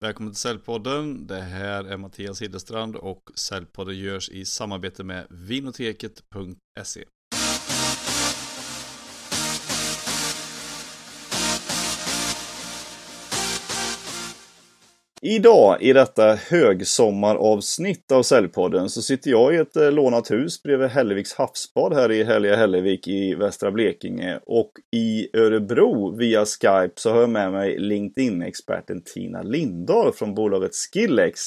[0.00, 1.26] Välkommen till Säljpodden.
[1.26, 7.04] Det här är Mattias Hillestrand och Säljpodden görs i samarbete med vinoteket.se.
[15.28, 20.88] Idag i detta högsommaravsnitt av Säljpodden så sitter jag i ett eh, lånat hus bredvid
[20.88, 24.40] Hälleviks havsbad här i Härliga Hällevik i västra Blekinge.
[24.46, 30.74] Och i Örebro via Skype så har jag med mig LinkedIn-experten Tina Lindahl från bolaget
[30.74, 31.40] Skillex.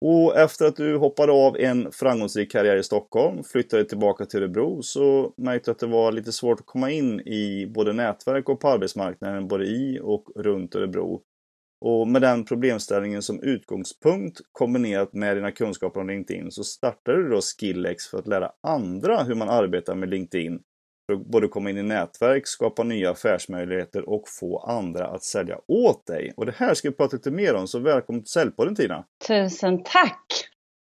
[0.00, 4.82] Och efter att du hoppade av en framgångsrik karriär i Stockholm, flyttade tillbaka till Örebro,
[4.82, 8.60] så märkte du att det var lite svårt att komma in i både nätverk och
[8.60, 11.22] på arbetsmarknaden, både i och runt Örebro.
[11.80, 17.28] Och med den problemställningen som utgångspunkt kombinerat med dina kunskaper om LinkedIn så startade du
[17.28, 20.60] då Skillex för att lära andra hur man arbetar med LinkedIn.
[21.06, 25.58] För att både komma in i nätverk, skapa nya affärsmöjligheter och få andra att sälja
[25.68, 26.32] åt dig.
[26.36, 29.04] Och det här ska vi prata lite mer om, så välkommen till Säljpodden Tina!
[29.28, 30.26] Tusen tack!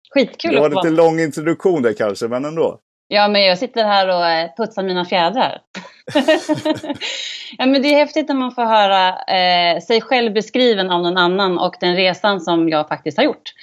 [0.09, 2.79] Skitkul att få Det var lite lång introduktion där kanske, men ändå.
[3.13, 5.61] Ja, men jag sitter här och eh, putsar mina fjädrar.
[7.57, 11.17] ja, men det är häftigt när man får höra eh, sig själv beskriven av någon
[11.17, 13.53] annan och den resan som jag faktiskt har gjort.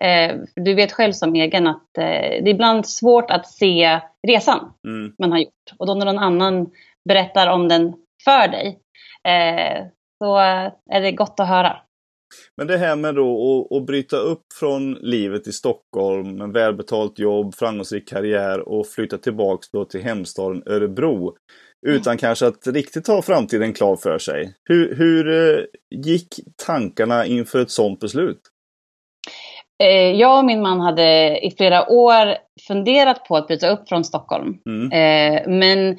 [0.00, 4.72] Eh, du vet själv som egen att eh, det är ibland svårt att se resan
[4.86, 5.12] mm.
[5.18, 5.72] man har gjort.
[5.78, 6.66] Och då när någon annan
[7.08, 8.78] berättar om den för dig,
[9.28, 9.84] eh,
[10.18, 10.36] så
[10.90, 11.76] är det gott att höra.
[12.56, 17.18] Men det här med då att, att bryta upp från livet i Stockholm, en välbetalt
[17.18, 21.36] jobb, framgångsrik karriär och flytta tillbaks då till hemstaden Örebro.
[21.86, 22.18] Utan mm.
[22.18, 24.54] kanske att riktigt ha framtiden klar för sig.
[24.64, 26.28] Hur, hur eh, gick
[26.66, 28.40] tankarna inför ett sådant beslut?
[29.82, 32.36] Eh, jag och min man hade i flera år
[32.68, 34.58] funderat på att bryta upp från Stockholm.
[34.66, 34.92] Mm.
[34.92, 35.96] Eh, men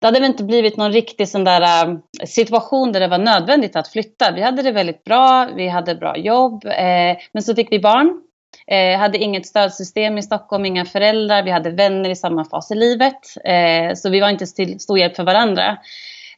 [0.00, 3.76] det hade väl inte blivit någon riktig sån där äh, situation där det var nödvändigt
[3.76, 4.32] att flytta.
[4.32, 8.22] Vi hade det väldigt bra, vi hade bra jobb, eh, men så fick vi barn.
[8.66, 12.74] Eh, hade inget stödsystem i Stockholm, inga föräldrar, vi hade vänner i samma fas i
[12.74, 13.36] livet.
[13.44, 15.78] Eh, så vi var inte till stor hjälp för varandra.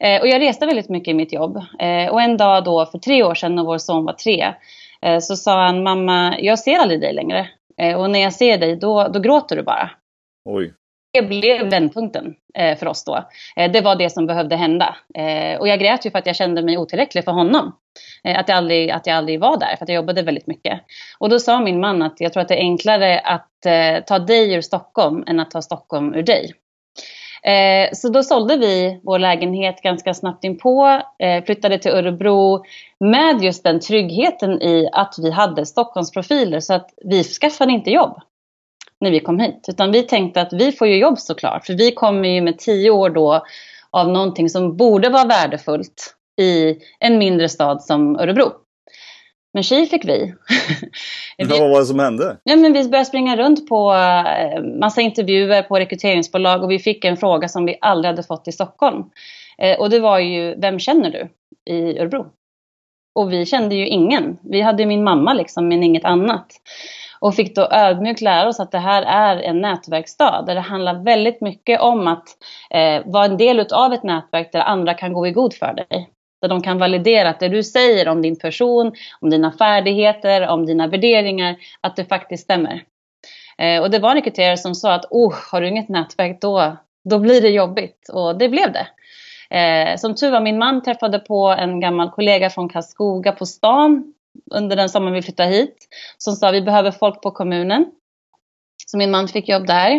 [0.00, 1.56] Eh, och jag reste väldigt mycket i mitt jobb.
[1.78, 4.54] Eh, och en dag då för tre år sedan när vår son var tre
[5.02, 7.48] eh, så sa han, mamma, jag ser aldrig dig längre.
[7.78, 9.90] Eh, och när jag ser dig då, då gråter du bara.
[10.44, 10.72] Oj
[11.12, 13.24] det blev vändpunkten eh, för oss då.
[13.56, 14.96] Eh, det var det som behövde hända.
[15.14, 17.76] Eh, och jag grät ju för att jag kände mig otillräcklig för honom.
[18.24, 20.80] Eh, att, jag aldrig, att jag aldrig var där, för att jag jobbade väldigt mycket.
[21.18, 24.18] Och då sa min man att jag tror att det är enklare att eh, ta
[24.18, 26.52] dig ur Stockholm än att ta Stockholm ur dig.
[27.42, 32.64] Eh, så då sålde vi vår lägenhet ganska snabbt inpå, eh, flyttade till Örebro
[33.00, 38.20] med just den tryggheten i att vi hade Stockholmsprofiler så att vi skaffade inte jobb
[39.02, 39.66] när vi kom hit.
[39.68, 41.66] Utan vi tänkte att vi får ju jobb såklart.
[41.66, 43.44] För vi kommer ju med tio år då
[43.90, 48.52] av någonting som borde vara värdefullt i en mindre stad som Örebro.
[49.54, 50.34] Men tjej fick vi.
[51.38, 52.36] vi vad var det som hände?
[52.44, 57.04] Ja, men vi började springa runt på eh, massa intervjuer på rekryteringsbolag och vi fick
[57.04, 59.04] en fråga som vi aldrig hade fått i Stockholm.
[59.58, 61.28] Eh, och det var ju, vem känner du
[61.72, 62.26] i Örebro?
[63.14, 64.38] Och vi kände ju ingen.
[64.42, 66.46] Vi hade min mamma liksom, men inget annat.
[67.22, 71.04] Och fick då ödmjukt lära oss att det här är en nätverksstad där det handlar
[71.04, 72.28] väldigt mycket om att
[72.70, 76.10] eh, vara en del av ett nätverk där andra kan gå i god för dig.
[76.40, 80.66] Där de kan validera att det du säger om din person, om dina färdigheter, om
[80.66, 82.82] dina värderingar, att det faktiskt stämmer.
[83.58, 86.76] Eh, och det var en rekryterare som sa att oh, har du inget nätverk då,
[87.04, 88.08] då blir det jobbigt.
[88.12, 88.86] Och det blev det.
[89.58, 94.14] Eh, som tur var, min man träffade på en gammal kollega från Karlskoga på stan
[94.54, 95.76] under den sommaren vi flyttade hit
[96.18, 97.86] som sa vi behöver folk på kommunen.
[98.86, 99.90] Så min man fick jobb där.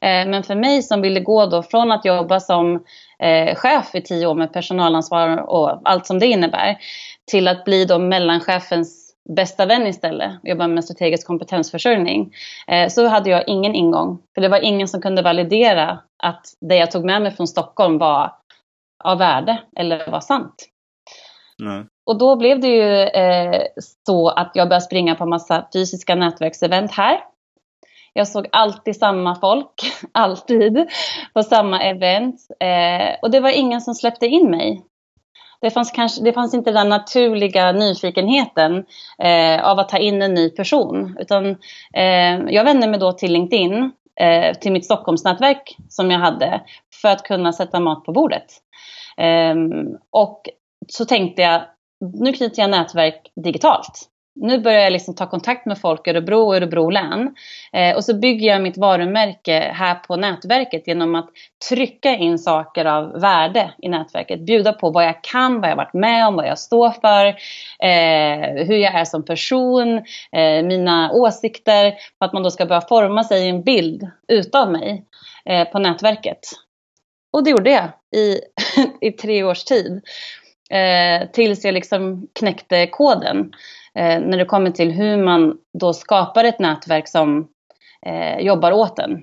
[0.00, 2.84] Eh, men för mig som ville gå då från att jobba som
[3.18, 6.78] eh, chef i tio år med personalansvar och allt som det innebär
[7.30, 12.32] till att bli då mellanchefens bästa vän istället, och jobba med strategisk kompetensförsörjning,
[12.68, 14.22] eh, så hade jag ingen ingång.
[14.34, 17.98] För det var ingen som kunde validera att det jag tog med mig från Stockholm
[17.98, 18.32] var
[19.04, 20.54] av värde eller var sant.
[21.58, 21.84] Nej.
[22.10, 23.62] Och då blev det ju eh,
[24.06, 27.20] så att jag började springa på massa fysiska nätverksevent här.
[28.12, 29.74] Jag såg alltid samma folk,
[30.12, 30.88] alltid,
[31.34, 32.36] på samma event.
[32.60, 34.82] Eh, och det var ingen som släppte in mig.
[35.60, 38.84] Det fanns, kanske, det fanns inte den naturliga nyfikenheten
[39.22, 41.16] eh, av att ta in en ny person.
[41.20, 41.46] Utan
[41.94, 46.60] eh, jag vände mig då till LinkedIn, eh, till mitt Stockholmsnätverk som jag hade,
[47.02, 48.46] för att kunna sätta mat på bordet.
[49.16, 50.42] Ehm, och
[50.88, 51.62] så tänkte jag,
[52.00, 54.06] nu knyter jag nätverk digitalt.
[54.34, 57.34] nu börjar jag liksom ta kontakt med folk i Örebro och Örebro län.
[57.72, 61.30] Eh, och så bygger jag mitt varumärke här på nätverket genom att
[61.68, 64.40] trycka in saker av värde i nätverket.
[64.40, 67.26] Bjuda på vad jag kan, vad jag varit med om, vad jag står för,
[67.88, 69.96] eh, hur jag är som person,
[70.32, 71.94] eh, mina åsikter.
[72.18, 75.04] För att man då ska börja forma sig i en bild utav mig
[75.44, 76.40] eh, på nätverket.
[77.32, 77.88] Och det gjorde jag
[78.20, 78.40] i,
[79.08, 80.02] i tre års tid.
[80.70, 83.52] Eh, tills jag liksom knäckte koden
[83.94, 87.48] eh, när det kommer till hur man då skapar ett nätverk som
[88.06, 89.22] eh, jobbar åt en.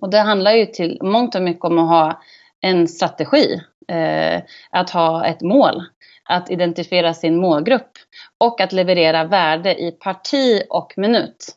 [0.00, 2.22] Och det handlar ju till mångt och mycket om att ha
[2.60, 5.82] en strategi, eh, att ha ett mål,
[6.28, 7.90] att identifiera sin målgrupp
[8.44, 11.56] och att leverera värde i parti och minut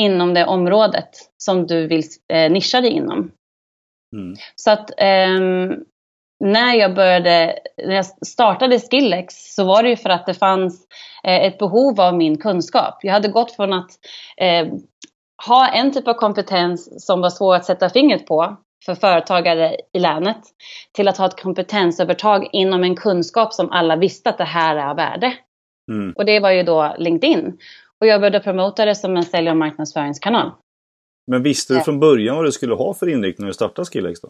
[0.00, 2.02] inom det området som du vill
[2.32, 3.30] eh, nischa dig inom.
[4.16, 4.36] Mm.
[4.54, 5.84] Så att ehm,
[6.40, 10.86] när jag började, när jag startade Skillex så var det ju för att det fanns
[11.24, 12.98] eh, ett behov av min kunskap.
[13.02, 13.90] Jag hade gått från att
[14.36, 14.66] eh,
[15.46, 18.56] ha en typ av kompetens som var svår att sätta fingret på
[18.86, 20.40] för företagare i länet
[20.92, 24.86] till att ha ett kompetensövertag inom en kunskap som alla visste att det här är
[24.86, 25.34] av värde.
[25.92, 26.12] Mm.
[26.16, 27.58] Och det var ju då LinkedIn.
[28.00, 30.50] Och jag började promota det som en sälj och marknadsföringskanal.
[31.26, 34.20] Men visste du från början vad du skulle ha för inriktning när du startade Skillex
[34.20, 34.28] då?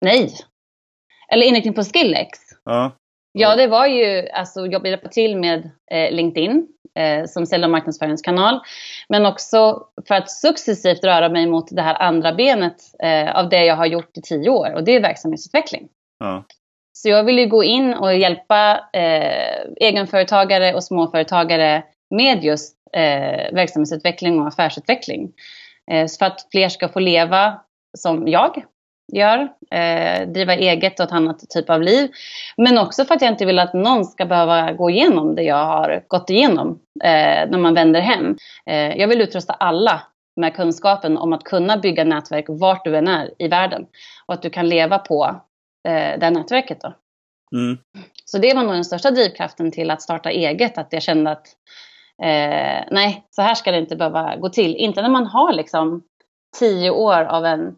[0.00, 0.34] Nej,
[1.32, 2.38] eller inriktning på Skillex.
[2.64, 2.92] Ja.
[3.32, 6.66] Ja, det var ju, alltså jag hjälpa till med eh, LinkedIn
[6.98, 8.60] eh, som sälj och marknadsföringskanal.
[9.08, 13.64] Men också för att successivt röra mig mot det här andra benet eh, av det
[13.64, 15.88] jag har gjort i tio år och det är verksamhetsutveckling.
[16.18, 16.44] Ja.
[16.92, 23.54] Så jag vill ju gå in och hjälpa eh, egenföretagare och småföretagare med just eh,
[23.54, 25.32] verksamhetsutveckling och affärsutveckling.
[25.90, 27.60] Eh, för att fler ska få leva
[27.98, 28.64] som jag
[29.12, 32.10] gör, eh, driva eget och ett annat typ av liv.
[32.56, 35.66] Men också för att jag inte vill att någon ska behöva gå igenom det jag
[35.66, 38.36] har gått igenom eh, när man vänder hem.
[38.66, 40.02] Eh, jag vill utrusta alla
[40.36, 43.86] med kunskapen om att kunna bygga nätverk vart du än är i världen
[44.26, 45.40] och att du kan leva på
[45.88, 46.80] eh, det nätverket.
[46.80, 46.94] Då.
[47.56, 47.78] Mm.
[48.24, 51.46] Så det var nog den största drivkraften till att starta eget, att jag kände att
[52.22, 54.76] eh, nej, så här ska det inte behöva gå till.
[54.76, 56.02] Inte när man har liksom
[56.58, 57.76] tio år av en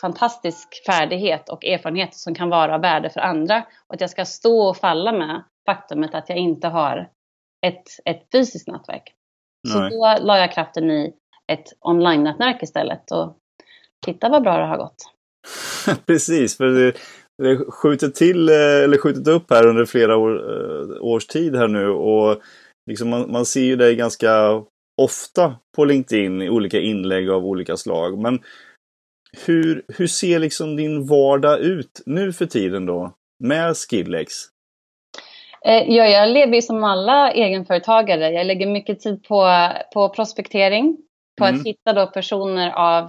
[0.00, 3.66] fantastisk färdighet och erfarenhet som kan vara av värde för andra.
[3.86, 7.10] Och att jag ska stå och falla med faktumet att jag inte har
[7.66, 9.14] ett, ett fysiskt nätverk.
[9.68, 9.90] Så Nej.
[9.90, 11.14] då la jag kraften i
[11.52, 13.36] ett online-nätverk istället och
[14.06, 14.96] titta vad bra det har gått.
[16.06, 16.92] Precis, för det,
[17.42, 21.68] det skjuter till, eh, eller skjutit upp här under flera år, eh, års tid här
[21.68, 22.42] nu och
[22.90, 24.62] liksom man, man ser ju dig ganska
[25.02, 28.18] ofta på LinkedIn i olika inlägg av olika slag.
[28.18, 28.40] Men
[29.46, 34.32] hur, hur ser liksom din vardag ut nu för tiden då med Skillex?
[35.64, 38.30] Eh, ja, jag lever ju som alla egenföretagare.
[38.30, 40.96] Jag lägger mycket tid på, på prospektering,
[41.38, 41.60] på mm.
[41.60, 43.04] att hitta då personer av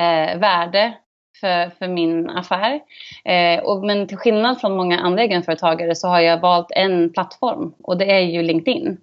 [0.00, 0.94] eh, värde
[1.40, 2.80] för, för min affär.
[3.24, 7.74] Eh, och, men till skillnad från många andra egenföretagare så har jag valt en plattform
[7.82, 8.98] och det är ju LinkedIn.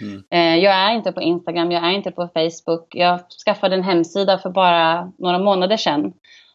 [0.00, 0.22] Mm.
[0.30, 2.86] Eh, jag är inte på Instagram, jag är inte på Facebook.
[2.90, 6.02] Jag skaffade en hemsida för bara några månader sedan.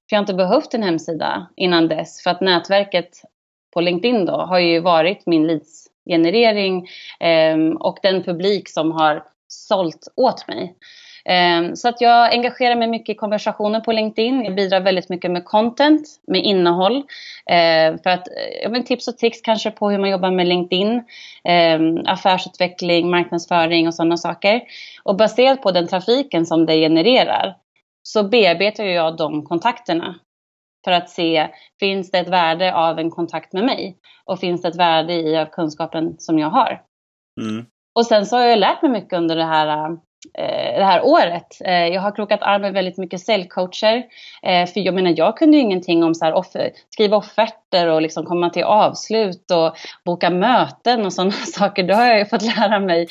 [0.10, 2.24] För jag har inte behövt en hemsida innan dess.
[2.24, 3.10] För att nätverket
[3.74, 6.88] på LinkedIn då har ju varit min leadsgenerering
[7.20, 10.76] eh, och den publik som har sålt åt mig.
[11.26, 14.44] Ehm, så att jag engagerar mig mycket i konversationer på LinkedIn.
[14.44, 17.04] Jag bidrar väldigt mycket med content, med innehåll.
[17.46, 18.28] Ehm, för att,
[18.64, 21.04] eh, tips och tricks kanske på hur man jobbar med LinkedIn.
[21.44, 24.62] Ehm, affärsutveckling, marknadsföring och sådana saker.
[25.04, 27.56] Och baserat på den trafiken som det genererar
[28.04, 30.16] så bearbetar jag de kontakterna
[30.86, 31.48] för att se,
[31.80, 33.98] finns det ett värde av en kontakt med mig?
[34.26, 36.82] Och finns det ett värde i av kunskapen som jag har?
[37.42, 37.66] Mm.
[37.96, 39.98] Och sen så har jag lärt mig mycket under det här Eh,
[40.38, 41.58] Eh, det här året.
[41.66, 44.04] Eh, jag har krokat arm med väldigt mycket säljcoacher.
[44.44, 48.02] Eh, för jag menar, jag kunde ju ingenting om så här offer, skriva offerter och
[48.02, 51.84] liksom komma till avslut och boka möten och sådana saker.
[51.84, 53.08] Det har jag ju fått lära mig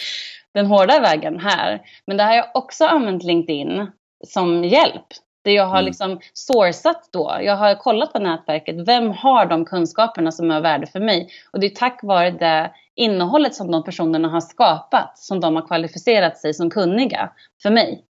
[0.54, 1.80] den hårda vägen här.
[2.06, 3.90] Men det har jag också använt LinkedIn
[4.26, 5.06] som hjälp.
[5.42, 5.84] Det jag har mm.
[5.84, 7.38] liksom sourcat då.
[7.40, 8.88] Jag har kollat på nätverket.
[8.88, 11.28] Vem har de kunskaperna som är värde för mig?
[11.52, 15.66] Och det är tack vare det innehållet som de personerna har skapat som de har
[15.66, 17.32] kvalificerat sig som kunniga
[17.62, 18.04] för mig.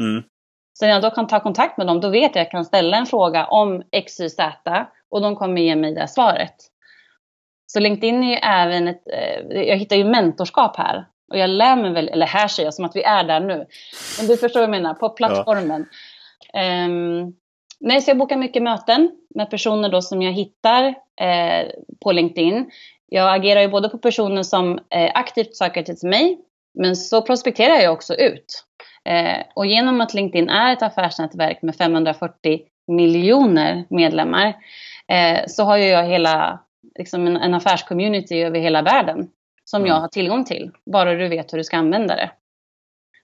[0.00, 0.22] Mm.
[0.78, 2.64] Så när jag då kan ta kontakt med dem, då vet jag att jag kan
[2.64, 4.36] ställa en fråga om XYZ
[5.10, 6.54] och de kommer ge mig det svaret.
[7.66, 11.06] Så LinkedIn är ju även ett, eh, jag hittar ju mentorskap här.
[11.32, 13.66] Och jag lär mig väl, eller här säger jag som att vi är där nu.
[14.18, 15.86] Men du förstår vad jag menar, på plattformen.
[15.90, 15.96] Ja.
[16.54, 17.36] Um,
[17.80, 20.84] nej, så jag bokar mycket möten med personer då som jag hittar
[21.20, 22.70] eh, på LinkedIn.
[23.08, 26.38] Jag agerar ju både på personer som eh, aktivt söker till mig
[26.74, 28.64] Men så prospekterar jag också ut.
[29.04, 34.54] Eh, och genom att LinkedIn är ett affärsnätverk med 540 miljoner medlemmar
[35.46, 36.60] så har jag hela,
[36.98, 39.28] liksom en, en affärscommunity över hela världen
[39.64, 39.88] som mm.
[39.88, 42.30] jag har tillgång till, bara du vet hur du ska använda det.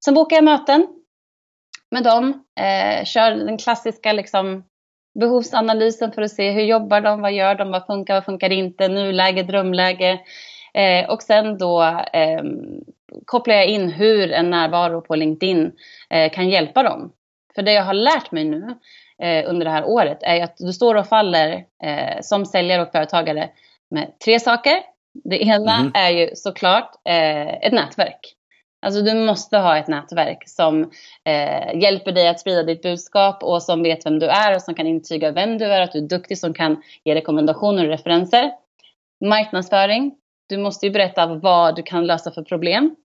[0.05, 0.87] Sen bokar jag möten
[1.93, 4.65] med dem, eh, kör den klassiska liksom,
[5.21, 8.89] behovsanalysen för att se hur jobbar de, vad gör de, vad funkar, vad funkar inte,
[8.89, 10.21] nuläge, drömläge.
[10.75, 11.83] Eh, och sen då
[12.13, 12.43] eh,
[13.25, 15.73] kopplar jag in hur en närvaro på LinkedIn
[16.11, 17.13] eh, kan hjälpa dem.
[17.55, 18.75] För det jag har lärt mig nu
[19.23, 22.93] eh, under det här året är att du står och faller eh, som säljare och
[22.93, 23.51] företagare
[23.91, 24.75] med tre saker.
[25.25, 25.93] Det ena mm.
[25.95, 28.37] är ju såklart ett nätverk.
[28.83, 30.91] Alltså du måste ha ett nätverk som
[31.25, 34.75] eh, hjälper dig att sprida ditt budskap och som vet vem du är och som
[34.75, 38.51] kan intyga vem du är, att du är duktig, som kan ge rekommendationer och referenser.
[39.25, 40.15] Marknadsföring.
[40.49, 42.97] Du måste ju berätta vad du kan lösa för problem.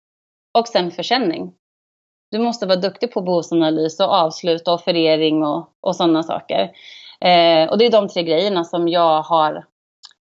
[0.57, 1.53] Och sen försäljning.
[2.31, 6.61] Du måste vara duktig på behovsanalys och avslut och offerering och, och sådana saker.
[7.21, 9.55] Eh, och det är de tre grejerna som jag har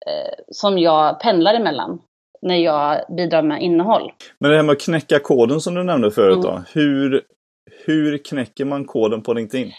[0.08, 2.00] eh, som jag pendlar emellan
[2.42, 4.12] när jag bidrar med innehåll.
[4.40, 6.52] Men det här med att knäcka koden som du nämnde förut då.
[6.52, 6.64] Mm.
[6.74, 7.22] Hur,
[7.86, 9.72] hur knäcker man koden på LinkedIn?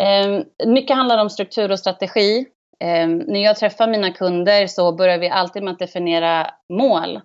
[0.00, 2.46] Eh, mycket handlar om struktur och strategi.
[2.80, 7.20] Eh, när jag träffar mina kunder så börjar vi alltid med att definiera mål.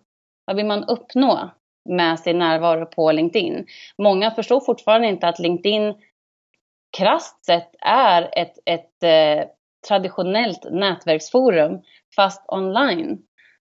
[0.45, 1.49] Vad vill man uppnå
[1.89, 3.65] med sin närvaro på LinkedIn?
[3.97, 5.93] Många förstår fortfarande inte att LinkedIn
[6.97, 9.49] krasst sett är ett, ett eh,
[9.87, 11.81] traditionellt nätverksforum
[12.15, 13.17] fast online.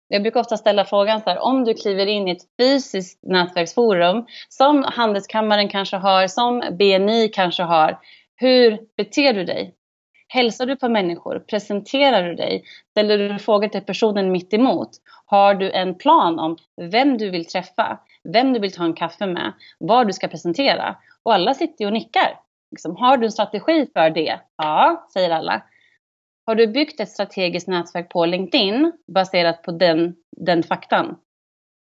[0.07, 4.25] Jag brukar ofta ställa frågan så här, om du kliver in i ett fysiskt nätverksforum
[4.50, 8.00] som Handelskammaren kanske har, som BNI kanske har.
[8.35, 9.75] Hur beter du dig?
[10.27, 11.39] Hälsar du på människor?
[11.39, 12.63] Presenterar du dig?
[12.91, 14.89] Ställer du frågor till personen mitt emot?
[15.25, 16.57] Har du en plan om
[16.91, 18.00] vem du vill träffa?
[18.33, 19.53] Vem du vill ta en kaffe med?
[19.79, 20.95] Vad du ska presentera?
[21.24, 22.39] Och alla sitter och nickar.
[22.71, 24.39] Liksom, har du en strategi för det?
[24.57, 25.62] Ja, säger alla.
[26.45, 31.17] Har du byggt ett strategiskt nätverk på LinkedIn baserat på den, den faktan?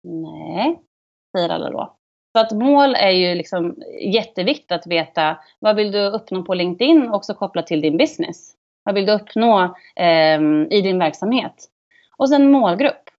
[0.04, 0.80] Nej,
[1.36, 1.96] säger alla då.
[2.32, 5.38] Så att mål är ju liksom jätteviktigt att veta.
[5.58, 7.10] Vad vill du uppnå på LinkedIn?
[7.10, 8.54] Också kopplat till din business.
[8.84, 10.40] Vad vill du uppnå eh,
[10.70, 11.68] i din verksamhet?
[12.16, 13.10] Och sen målgrupp.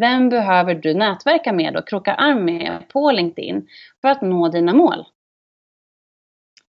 [0.00, 3.68] Vem behöver du nätverka med och kroka arm med på LinkedIn
[4.00, 5.04] för att nå dina mål?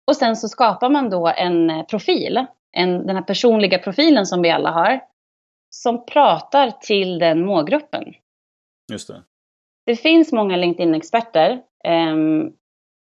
[0.06, 4.50] Och sen så skapar man då en profil en, den här personliga profilen som vi
[4.50, 5.00] alla har,
[5.71, 8.05] som pratar till den målgruppen.
[8.93, 9.23] Just det.
[9.87, 11.61] Det finns många LinkedIn-experter.
[11.88, 12.52] Um,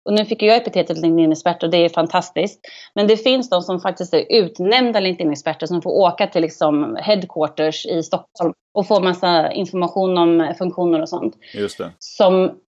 [0.05, 2.59] och nu fick jag epitetet LinkedIn-expert och det är fantastiskt.
[2.95, 7.85] Men det finns de som faktiskt är utnämnda LinkedIn-experter som får åka till liksom headquarters
[7.85, 11.35] i Stockholm och få massa information om funktioner och sånt.
[11.53, 11.91] Just det.
[11.99, 12.59] Som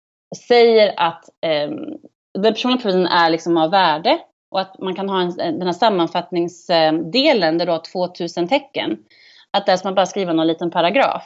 [0.49, 1.25] säger att
[1.69, 1.99] um,
[2.39, 4.19] den personliga profilen är liksom av värde
[4.55, 8.99] och att man kan ha en, den här sammanfattningsdelen där du har 2000 tecken.
[9.51, 11.23] Att där ska man bara skriva någon liten paragraf.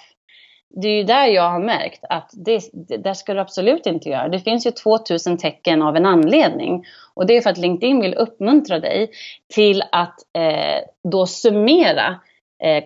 [0.70, 4.08] Det är ju där jag har märkt att det, det där ska du absolut inte
[4.08, 4.28] göra.
[4.28, 6.84] Det finns ju 2000 tecken av en anledning.
[7.14, 9.10] Och det är för att LinkedIn vill uppmuntra dig
[9.54, 10.80] till att eh,
[11.10, 12.20] då summera
[12.62, 12.84] eh,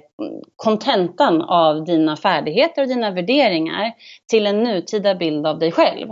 [0.56, 3.92] kontentan eh, av dina färdigheter och dina värderingar
[4.30, 6.08] till en nutida bild av dig själv.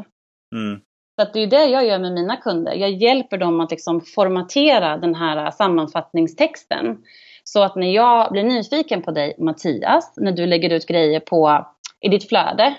[0.55, 0.81] Mm.
[1.21, 2.75] Så att det är det jag gör med mina kunder.
[2.75, 6.99] Jag hjälper dem att liksom formatera den här sammanfattningstexten.
[7.45, 11.67] Så att när jag blir nyfiken på dig Mattias, när du lägger ut grejer på,
[12.01, 12.75] i ditt flöde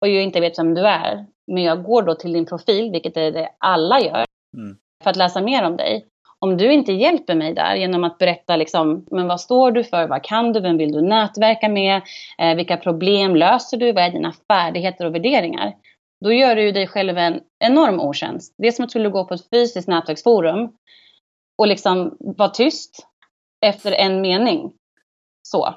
[0.00, 3.16] och jag inte vet vem du är, men jag går då till din profil, vilket
[3.16, 4.24] är det alla gör,
[4.56, 4.76] mm.
[5.02, 6.06] för att läsa mer om dig.
[6.38, 10.08] Om du inte hjälper mig där genom att berätta liksom, men vad står du för,
[10.08, 12.02] vad kan du, vem vill du nätverka med,
[12.38, 15.72] eh, vilka problem löser du, vad är dina färdigheter och värderingar?
[16.24, 18.54] Då gör du ju dig själv en enorm otjänst.
[18.58, 20.72] Det är som att du skulle gå på ett fysiskt nätverksforum
[21.58, 23.06] och liksom vara tyst
[23.66, 24.72] efter en mening.
[25.42, 25.74] Så.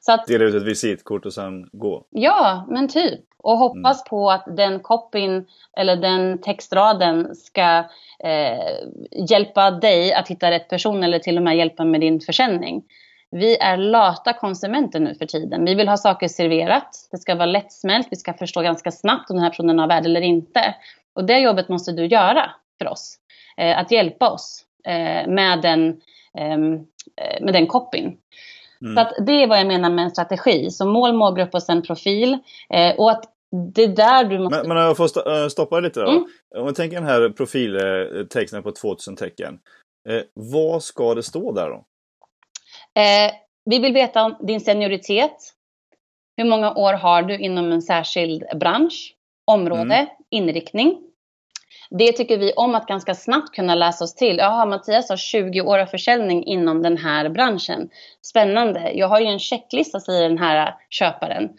[0.00, 2.06] så att, Dela ut ett visitkort och sen gå?
[2.10, 3.20] Ja, men typ.
[3.38, 4.08] Och hoppas mm.
[4.10, 7.78] på att den copyn eller den textraden ska
[8.24, 12.82] eh, hjälpa dig att hitta rätt person eller till och med hjälpa med din försäljning.
[13.30, 15.64] Vi är lata konsumenter nu för tiden.
[15.64, 17.08] Vi vill ha saker serverat.
[17.10, 18.08] Det ska vara lättsmält.
[18.10, 20.74] Vi ska förstå ganska snabbt om den här personen har värde eller inte.
[21.14, 23.16] Och det jobbet måste du göra för oss.
[23.56, 26.00] Eh, att hjälpa oss eh, med den,
[26.38, 26.74] ehm,
[27.16, 28.16] eh, med den copyn.
[28.82, 28.94] Mm.
[28.94, 30.70] Så att det är vad jag menar med en strategi.
[30.70, 32.38] Så mål, målgrupp och sen profil.
[32.70, 33.24] Eh, och att
[33.74, 34.58] det är där du måste...
[34.58, 36.10] Men, men jag får eh, stoppa lite då.
[36.10, 36.24] Mm.
[36.56, 39.58] Om vi tänker den här profiltexten på 2000 tecken.
[40.08, 41.84] Eh, vad ska det stå där då?
[42.96, 43.32] Eh,
[43.64, 45.36] vi vill veta om din senioritet.
[46.36, 49.16] Hur många år har du inom en särskild bransch?
[49.46, 50.06] område, mm.
[50.30, 51.02] inriktning.
[51.90, 54.36] Det tycker vi om att ganska snabbt kunna läsa oss till.
[54.36, 57.88] Jaha, Mattias har 20 år av försäljning inom den här branschen.
[58.22, 58.92] Spännande.
[58.94, 61.50] Jag har ju en checklista, säger den här köparen,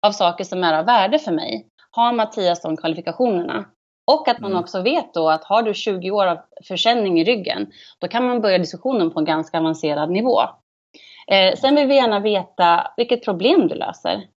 [0.00, 1.66] av saker som är av värde för mig.
[1.90, 3.64] Har Mattias de kvalifikationerna?
[4.06, 4.62] Och att man mm.
[4.62, 8.40] också vet då att har du 20 år av försäljning i ryggen, då kan man
[8.40, 10.40] börja diskussionen på en ganska avancerad nivå.
[11.30, 14.28] Eh, sen vill vi gärna veta vilket problem du löser.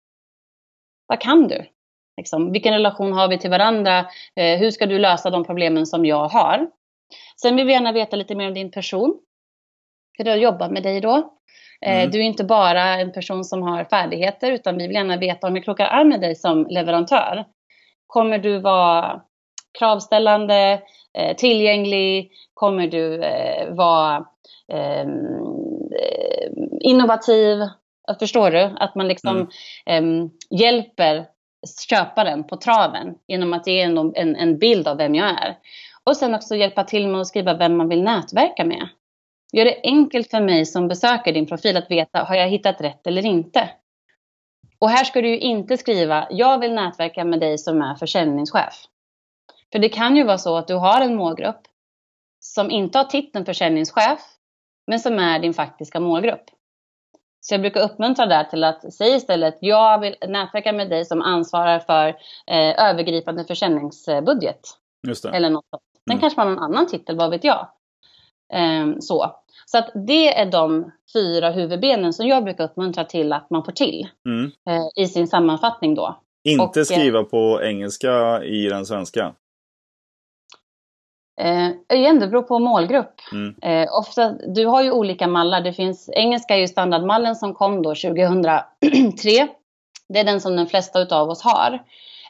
[1.07, 1.67] Vad kan du?
[2.17, 3.99] Liksom, vilken relation har vi till varandra?
[4.37, 6.71] Eh, hur ska du lösa de problemen som jag har?
[7.43, 9.21] Sen vill vi gärna veta lite mer om din person.
[10.19, 11.17] Hur du har jobbat med dig då.
[11.87, 12.11] Eh, mm.
[12.11, 15.55] Du är inte bara en person som har färdigheter utan vi vill gärna veta om
[15.55, 17.45] vi krokar arm med dig som leverantör.
[18.07, 19.23] Kommer du vara
[19.79, 20.83] kravställande,
[21.19, 22.31] eh, tillgänglig?
[22.55, 24.27] Kommer du eh, vara
[24.73, 25.74] ehm, eh,
[26.81, 27.59] innovativ?
[28.19, 28.71] Förstår du?
[28.77, 29.49] Att man liksom
[29.87, 30.23] mm.
[30.23, 31.27] eh, hjälper
[31.89, 35.57] köparen på traven genom att ge en, en, en, bild av vem jag är.
[36.05, 38.89] Och sen också hjälpa till med att skriva vem man vill nätverka med.
[39.53, 43.07] Gör det enkelt för mig som besöker din profil att veta, har jag hittat rätt
[43.07, 43.71] eller inte?
[44.79, 48.75] Och här ska du ju inte skriva, jag vill nätverka med dig som är försäljningschef.
[49.73, 51.61] För det kan ju vara så att du har en målgrupp
[52.41, 54.21] som inte har titeln försäljningschef,
[54.87, 56.45] men som är din faktiska målgrupp.
[57.41, 61.23] Så jag brukar uppmuntra där till att säga istället, jag vill nätverka med dig som
[61.23, 62.09] ansvarar för
[62.47, 64.61] eh, övergripande försäljningsbudget.
[65.09, 65.29] Just det.
[65.31, 65.83] Eller något sånt.
[66.05, 66.21] Sen mm.
[66.21, 67.69] kanske man har en annan titel, vad vet jag.
[68.53, 69.37] Eh, så.
[69.67, 73.73] så att det är de fyra huvudbenen som jag brukar uppmuntra till att man får
[73.73, 74.45] till mm.
[74.45, 76.19] eh, i sin sammanfattning då.
[76.45, 79.35] Inte Och, eh, skriva på engelska i den svenska?
[81.41, 83.21] Eh, igen, det beror på målgrupp.
[83.33, 83.55] Mm.
[83.63, 85.61] Eh, ofta, du har ju olika mallar.
[85.61, 88.63] Det finns, engelska är ju standardmallen som kom då 2003.
[90.09, 91.83] Det är den som de flesta av oss har.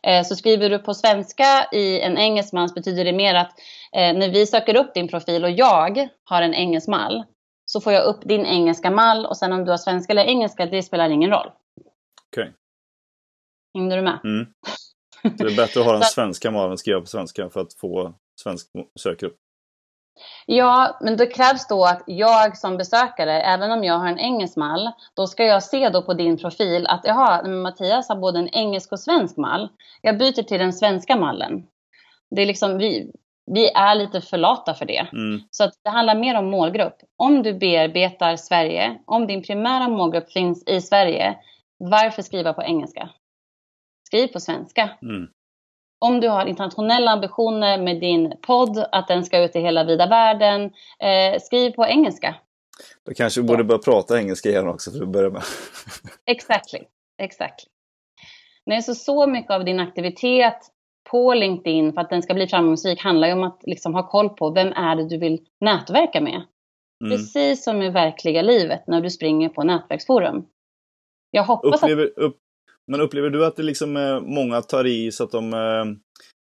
[0.02, 3.52] Eh, så skriver du på svenska i en engelsk mall betyder det mer att
[3.92, 7.24] eh, när vi söker upp din profil och jag har en engelsk mall
[7.66, 10.66] så får jag upp din engelska mall och sen om du har svenska eller engelska,
[10.66, 11.50] det spelar ingen roll.
[12.30, 12.42] Okej.
[12.42, 12.52] Okay.
[13.74, 14.18] Hängde du med?
[14.24, 14.46] Mm.
[15.22, 18.14] Så det är bättre att ha den svenska mallen skriva på svenska för att få
[18.40, 19.36] svensk sökgrupp?
[20.46, 24.56] Ja, men det krävs då att jag som besökare, även om jag har en engelsk
[24.56, 28.48] mall, då ska jag se då på din profil att jaha, Mattias har både en
[28.48, 29.68] engelsk och svensk mall.
[30.02, 31.66] Jag byter till den svenska mallen.
[32.30, 33.12] Det är liksom, vi,
[33.46, 35.08] vi är lite för lata för det.
[35.12, 35.40] Mm.
[35.50, 36.96] Så att det handlar mer om målgrupp.
[37.16, 41.38] Om du bearbetar Sverige, om din primära målgrupp finns i Sverige,
[41.78, 43.08] varför skriva på engelska?
[44.08, 44.90] Skriv på svenska.
[45.02, 45.28] Mm
[46.04, 50.06] om du har internationella ambitioner med din podd, att den ska ut i hela vida
[50.06, 50.64] världen,
[50.98, 52.34] eh, skriv på engelska.
[53.06, 55.42] Då kanske vi borde börja prata engelska igen också för att börja med.
[56.26, 56.80] exactly,
[57.18, 57.68] exactly.
[58.66, 60.58] Nej, så, så mycket av din aktivitet
[61.10, 64.28] på LinkedIn för att den ska bli framgångsrik handlar ju om att liksom ha koll
[64.28, 66.42] på vem är det du vill nätverka med.
[67.04, 67.10] Mm.
[67.10, 70.46] Precis som i verkliga livet när du springer på nätverksforum.
[71.30, 72.18] Jag hoppas upplever, att...
[72.18, 72.36] Upp,
[72.86, 75.84] men upplever du att det liksom eh, många tar i så att de eh,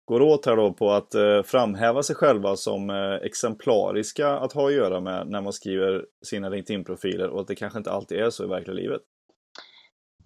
[0.04, 2.90] går åt här då på att eh, framhäva sig själva som
[3.22, 7.78] exemplariska att ha att göra med när man skriver sina LinkedIn-profiler och att det kanske
[7.78, 9.00] inte alltid är så i verkliga livet?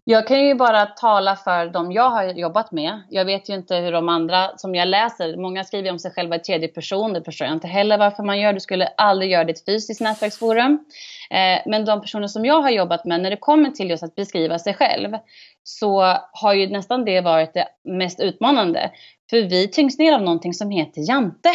[0.09, 3.03] Jag kan ju bara tala för de jag har jobbat med.
[3.11, 6.37] Jag vet ju inte hur de andra som jag läser, många skriver om sig själva
[6.37, 7.13] i tredje person.
[7.13, 8.53] Det förstår jag inte heller varför man gör.
[8.53, 10.85] Du skulle aldrig göra det i ett fysiskt nätverksforum.
[11.31, 14.15] Eh, men de personer som jag har jobbat med, när det kommer till just att
[14.15, 15.17] beskriva sig själv,
[15.63, 18.91] så har ju nästan det varit det mest utmanande.
[19.31, 21.51] För vi tyngs ner av någonting som heter jante.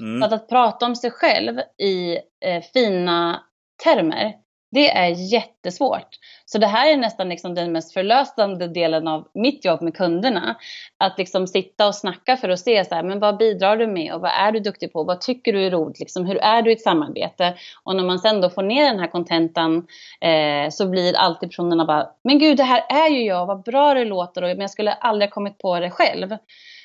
[0.00, 0.22] Mm.
[0.22, 3.42] Att, att prata om sig själv i eh, fina
[3.84, 4.34] termer,
[4.70, 6.08] det är jättesvårt.
[6.46, 10.56] Så det här är nästan liksom den mest förlösande delen av mitt jobb med kunderna.
[10.98, 14.14] Att liksom sitta och snacka för att se så här, men vad bidrar du med
[14.14, 15.04] och vad är du duktig på?
[15.04, 16.00] Vad tycker du är roligt?
[16.00, 17.54] Liksom, hur är du i ett samarbete?
[17.84, 19.86] Och när man sen då får ner den här kontentan
[20.20, 23.94] eh, så blir alltid personerna bara, men gud det här är ju jag, vad bra
[23.94, 26.32] det låter och men jag skulle aldrig kommit på det själv.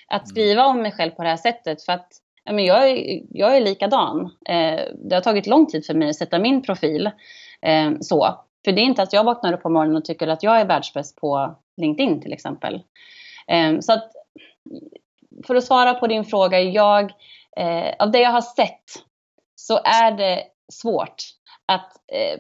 [0.08, 0.26] Att mm.
[0.26, 2.08] skriva om mig själv på det här sättet för att
[2.46, 4.22] men jag, är, jag är likadan.
[4.50, 7.12] Eh, det har tagit lång tid för mig att sätta min profil.
[7.64, 8.40] Eh, så.
[8.66, 10.66] För det är inte att jag vaknar upp på morgonen och tycker att jag är
[10.66, 12.82] världsbäst på LinkedIn till exempel.
[13.48, 14.12] Eh, så att
[15.48, 17.12] för att svara på din fråga, jag,
[17.58, 18.84] eh, av det jag har sett
[19.56, 21.16] så är det svårt
[21.66, 22.40] att eh,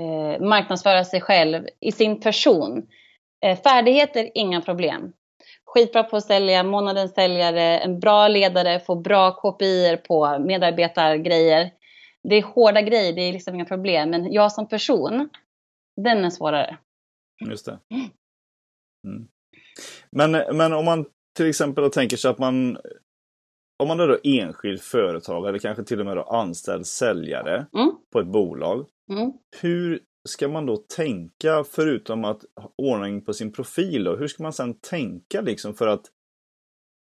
[0.00, 2.86] eh, marknadsföra sig själv i sin person.
[3.44, 5.12] Eh, färdigheter, inga problem.
[5.64, 11.70] Skitbra på att sälja, månadens säljare, en bra ledare, få bra KPI på medarbetargrejer
[12.28, 14.10] det är hårda grejer, det är liksom inga problem.
[14.10, 15.28] Men jag som person,
[16.00, 16.78] den är svårare.
[17.50, 17.78] Just det.
[19.06, 19.28] Mm.
[20.10, 21.04] Men, men om man
[21.36, 22.78] till exempel tänker sig att man
[23.82, 27.90] om man är då enskild företag eller kanske till och med då anställd säljare Mm.
[28.12, 28.86] på ett bolag.
[29.12, 29.32] Mm.
[29.60, 34.04] Hur ska man då tänka förutom att ha ordning på sin profil?
[34.04, 34.16] Då?
[34.16, 36.06] Hur ska man sedan tänka liksom för att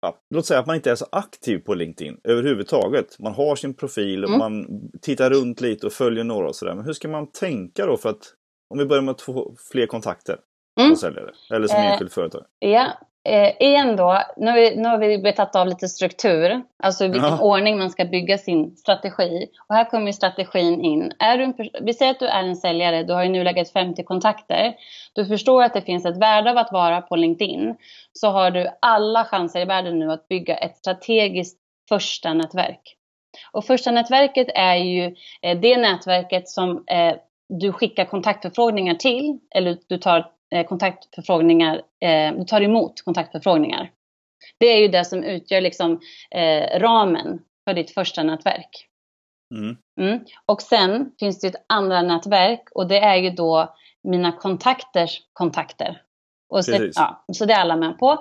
[0.02, 3.20] ja, Låt säga att man inte är så aktiv på LinkedIn överhuvudtaget.
[3.20, 4.40] Man har sin profil Mm.
[4.40, 4.68] man
[5.02, 6.76] tittar runt lite och följer några och sådär.
[6.76, 8.34] Men hur ska man tänka då för att
[8.70, 10.38] om vi börjar med att få fler kontakter
[10.80, 10.90] Mm.
[10.96, 12.46] som säljare eller som Eh, enskild företag?
[12.60, 12.88] Ja,
[13.24, 17.08] eh, igen då, nu har, vi, nu har vi betat av lite struktur, alltså i
[17.08, 17.42] vilken Ja.
[17.42, 19.48] ordning man ska bygga sin strategi.
[19.68, 21.12] Och här kommer strategin in.
[21.20, 24.04] Är du en, vi säger att du är en säljare, du har i nuläget 50
[24.04, 24.74] kontakter.
[25.14, 27.76] Du förstår att det finns ett värde av att vara på LinkedIn.
[28.14, 32.96] Så har du alla chanser i världen nu att bygga ett strategiskt första nätverk.
[33.52, 37.16] Och första nätverket är ju eh, det nätverket som eh,
[37.50, 40.32] du skickar kontaktförfrågningar till, eller du tar
[40.68, 43.92] kontaktförfrågningar, eh, du tar emot kontaktförfrågningar.
[44.58, 46.00] Det är ju det som utgör liksom
[46.32, 48.88] eh, ramen för ditt första nätverk.
[49.56, 49.78] Mm.
[50.00, 50.26] Mm.
[50.46, 56.02] Och sen finns det ett andra nätverk och det är ju då mina kontakters kontakter.
[56.50, 58.12] Och så, ja, så det är alla med på.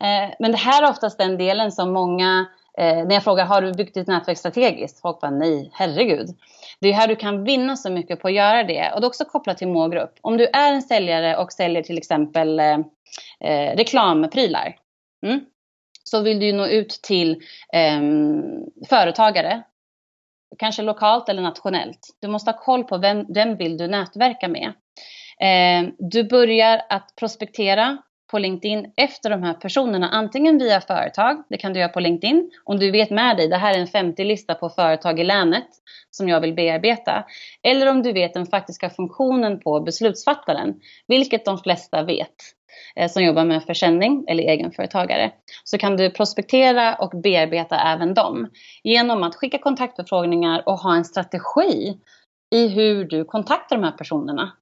[0.00, 2.46] Eh, men det här är oftast den delen som många,
[2.80, 5.00] eh, när jag frågar har du byggt ditt nätverk strategiskt?
[5.00, 6.28] Folk bara nej, herregud.
[6.80, 8.92] Det är här du kan vinna så mycket på att göra det.
[8.94, 10.14] Och det är också kopplat till målgrupp.
[10.20, 12.78] Om du är en säljare och säljer till exempel eh,
[13.40, 14.76] eh, reklamprylar.
[15.26, 15.40] Mm,
[16.04, 18.42] så vill du ju nå ut till ehm,
[18.88, 19.62] företagare
[20.58, 22.16] kanske lokalt eller nationellt.
[22.20, 24.72] Du måste ha koll på vem, vem vill du nätverka med.
[25.40, 27.98] Eh, du börjar att prospektera
[28.30, 32.50] på LinkedIn efter de här personerna, antingen via företag, det kan du göra på LinkedIn,
[32.64, 35.68] om du vet med dig, det här är en 50-lista på företag i länet
[36.10, 37.24] som jag vill bearbeta.
[37.62, 40.74] Eller om du vet den faktiska funktionen på beslutsfattaren,
[41.06, 42.34] vilket de flesta vet
[42.96, 45.32] eh, som jobbar med försäljning eller egenföretagare.
[45.64, 48.50] Så kan du prospektera och bearbeta även dem
[48.82, 51.98] genom att skicka kontaktförfrågningar och ha en strategi
[52.54, 54.52] i hur du kontaktar de här personerna.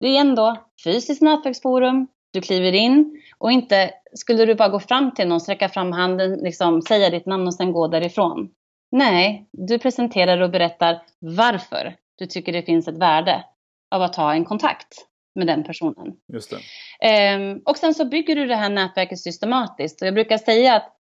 [0.00, 5.14] Det är ändå fysiskt nätverksforum, du kliver in och inte skulle du bara gå fram
[5.14, 8.50] till någon, sträcka fram handen, liksom, säga ditt namn och sen gå därifrån.
[8.92, 13.44] Nej, du presenterar och berättar varför du tycker det finns ett värde
[13.90, 16.12] av att ha en kontakt med den personen.
[16.32, 16.52] Just.
[17.00, 20.02] Ehm, och sen så bygger du det här nätverket systematiskt.
[20.02, 20.96] Och jag brukar säga att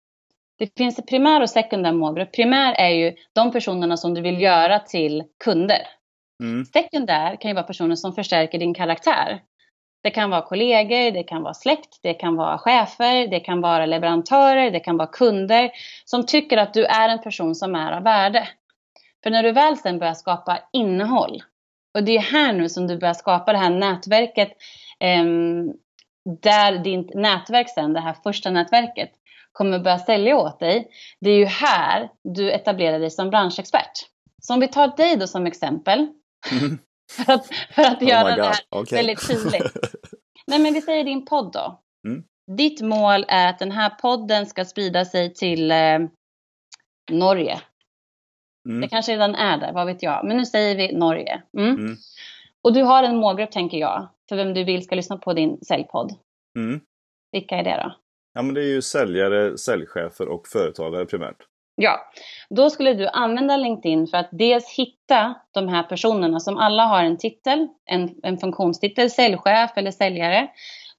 [0.59, 2.33] det finns en primär och sekundär målgrupp.
[2.33, 5.87] Primär är ju de personerna som du vill göra till kunder.
[6.43, 6.65] Mm.
[6.65, 9.41] Sekundär kan ju vara personer som förstärker din karaktär.
[10.05, 13.87] Det kan vara kollegor, det kan vara släkt, det kan vara chefer, det kan vara
[13.87, 15.71] leverantörer, det kan vara kunder
[16.05, 18.49] som tycker att du är en person som är av värde.
[19.23, 21.43] För när du väl sen börjar skapa innehåll
[21.95, 24.49] och det är här nu som du börjar skapa det här nätverket
[25.01, 25.25] eh,
[26.43, 29.11] där ditt nätverk sen, det här första nätverket,
[29.53, 30.89] kommer börja sälja åt dig.
[31.21, 33.93] Det är ju här du etablerar dig som branschexpert.
[34.43, 36.07] Så om vi tar dig då som exempel.
[36.53, 36.79] Mm.
[37.13, 38.97] För att, för att Oh göra det här Okej.
[38.99, 39.77] väldigt tydligt.
[40.47, 41.81] Nej men vi säger din podd då.
[42.09, 42.25] Mm.
[42.57, 45.99] Ditt mål är att den här podden ska sprida sig till eh,
[47.11, 47.61] Norge.
[48.65, 48.89] Det Mm.
[48.89, 50.27] kanske redan är där, vad vet jag.
[50.27, 51.43] Men nu säger vi Norge.
[51.59, 51.75] Mm.
[51.75, 51.97] Mm.
[52.63, 54.09] Och du har en målgrupp tänker jag.
[54.29, 56.13] För vem du vill ska lyssna på din säljpodd.
[56.59, 56.81] Mm.
[57.33, 57.95] Vilka är det då?
[58.35, 61.37] Ja men det är ju säljare, säljchefer och företagare primärt.
[61.77, 62.01] Ja,
[62.51, 67.05] då skulle du använda LinkedIn för att dels hitta de här personerna som alla har
[67.05, 70.49] en titel, en, en funktionstitel, säljchef eller säljare.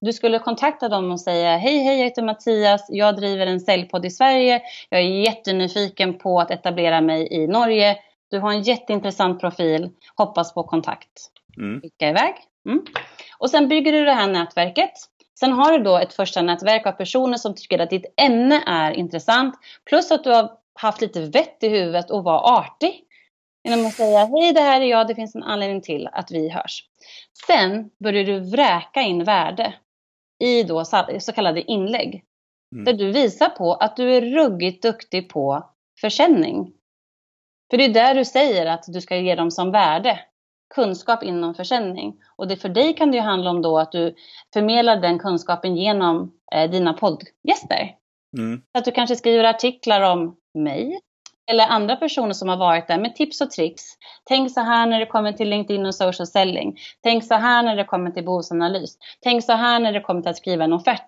[0.02, 4.06] Du skulle kontakta dem och säga hej, hej, jag heter Mattias, jag driver en säljpodd
[4.06, 7.98] i Sverige, jag är jättenyfiken på att etablera mig i Norge.
[8.32, 11.32] Du har en jätteintressant profil, hoppas på kontakt.
[11.58, 11.82] Mm.
[11.82, 12.36] Skicka iväg.
[12.66, 12.86] Mm.
[13.38, 14.92] Och sen bygger du det här nätverket.
[15.40, 18.92] Sen har du då ett första nätverk av personer som tycker att ditt ämne är
[18.92, 19.56] intressant.
[19.86, 23.02] Plus att du har haft lite vett i huvudet och var artig.
[23.64, 26.50] Genom att säga hej det här är jag, det finns en anledning till att vi
[26.50, 26.84] hörs.
[27.48, 29.74] Sen börjar du vräka in värde
[30.40, 32.24] i då så kallade inlägg.
[32.72, 32.86] Mm.
[32.86, 35.70] Där du visar på att du är ruggigt duktig på
[36.02, 36.74] försäljning.
[37.70, 40.20] För det är där du säger att du ska ge dem som värde.
[40.76, 42.16] Kunskap inom försäljning.
[42.36, 44.16] Och det för dig kan det ju handla om då att du
[44.54, 47.96] förmedlar den kunskapen genom eh, dina poddgäster.
[48.38, 48.62] Mm.
[48.72, 51.00] Så att du kanske skriver artiklar om mig
[51.48, 53.84] eller andra personer som har varit där med tips och tricks.
[54.24, 56.78] Tänk så här när det kommer till LinkedIn och social selling.
[57.04, 58.98] Tänk så här när det kommer till behovsanalys.
[59.22, 61.08] Tänk så här när det kommer till att skriva en offert.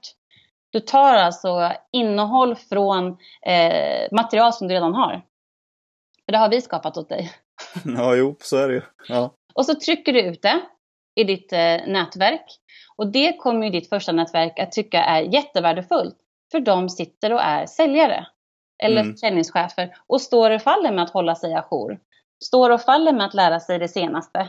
[0.70, 3.08] Du tar alltså innehåll från
[3.46, 5.22] eh, material som du redan har.
[6.26, 7.32] För det har vi skapat åt dig.
[7.98, 8.82] Ja, jo, så är det ju.
[9.08, 9.32] Ja.
[9.54, 10.62] Och så trycker du ut det
[11.16, 12.46] i ditt eh, nätverk.
[12.98, 16.16] Och det kommer ju ditt första nätverk att tycka är jättevärdefullt.
[16.52, 18.28] För de sitter och är säljare
[18.84, 19.14] eller Mm.
[19.14, 22.00] försäljningschefer och står och faller med att hålla sig ajour.
[22.44, 24.40] Står och faller med att lära sig det senaste.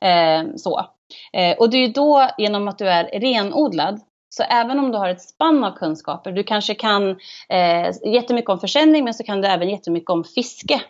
[0.00, 0.86] Eh, så.
[1.32, 4.98] Eh, och det är ju då, genom att du är renodlad, så även om du
[4.98, 7.10] har ett spann av kunskaper, du kanske kan
[7.48, 10.80] eh, jättemycket om försäljning men så kan du även jättemycket om fiske.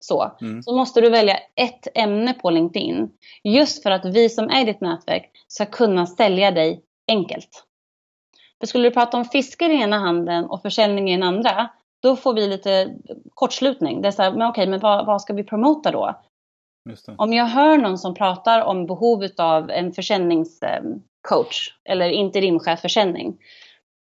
[0.00, 0.32] Så.
[0.40, 0.62] Mm.
[0.62, 3.10] så måste du välja ett ämne på LinkedIn.
[3.44, 7.64] Just för att vi som är i ditt nätverk ska kunna sälja dig enkelt.
[8.60, 11.68] För skulle du prata om fiske i ena handen och försäljning i den andra,
[12.02, 12.94] då får vi lite
[13.34, 14.02] kortslutning.
[14.02, 16.20] Det är så här, men okej, men vad, vad ska vi promota då?
[17.16, 23.38] Om jag hör någon som pratar om behovet av en försäljningscoach eller interimchef försäljning.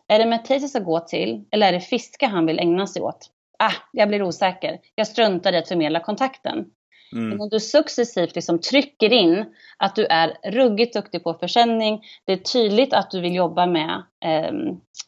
[0.08, 3.30] Är det Mattias ska gå till eller är det fiske han vill ägna sig åt?
[3.60, 4.80] Ah, jag blir osäker.
[4.96, 6.66] Jag struntar i att förmedla kontakten.
[7.14, 7.30] Mm.
[7.30, 9.46] Men om du successivt liksom trycker in
[9.78, 12.02] att du är ruggigt duktig på försäljning.
[12.26, 14.68] Det är tydligt att du vill jobba med ehm,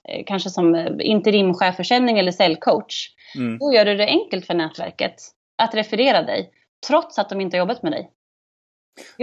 [0.09, 3.09] eh, kanske som eh, interimchef försäljning eller säljcoach.
[3.35, 3.57] Mm.
[3.57, 5.15] Då gör du det enkelt för nätverket
[5.57, 6.49] att referera dig
[6.87, 8.09] trots att de inte har jobbat med dig.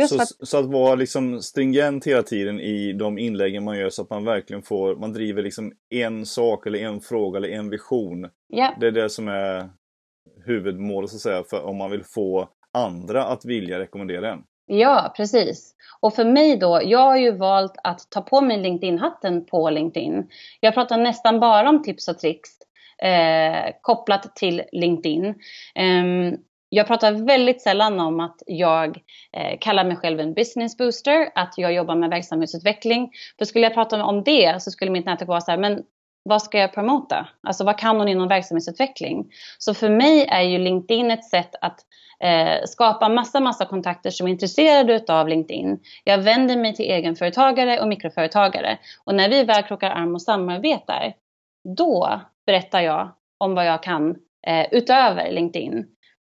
[0.09, 4.03] Så, att, så att vara liksom stringent hela tiden i de inläggen man gör så
[4.03, 8.29] att man verkligen får, man driver liksom en sak eller en fråga eller en vision.
[8.49, 9.71] ja, Det är det som är
[10.47, 14.43] huvudmålet så att säga, för om man vill få andra att vilja rekommendera en.
[14.67, 15.75] ja, precis.
[16.01, 20.29] Och för mig då, jag har ju valt att ta på mig LinkedIn-hatten på LinkedIn.
[20.61, 22.51] Jag pratar nästan bara om tips och tricks
[23.03, 25.35] eh, kopplat till LinkedIn.
[25.75, 26.37] Ehm,
[26.69, 28.99] jag pratar väldigt sällan om att jag
[29.33, 33.11] eh, kallar mig själv en business booster, att jag jobbar med verksamhetsutveckling.
[33.39, 35.83] För skulle jag prata om det så skulle mitt nätverk vara så här, men
[36.23, 37.29] vad ska jag promota?
[37.43, 39.33] Alltså vad kan hon inom verksamhetsutveckling?
[39.59, 41.81] Så för mig är ju LinkedIn ett sätt att
[42.21, 45.81] eh, skapa massa, massa kontakter som är intresserade av LinkedIn.
[46.05, 48.79] Jag vänder mig till egenföretagare och mikroföretagare.
[49.05, 51.13] Och när vi väl krokar arm och samarbetar,
[51.77, 55.87] då berättar jag om vad jag kan eh, utöver LinkedIn.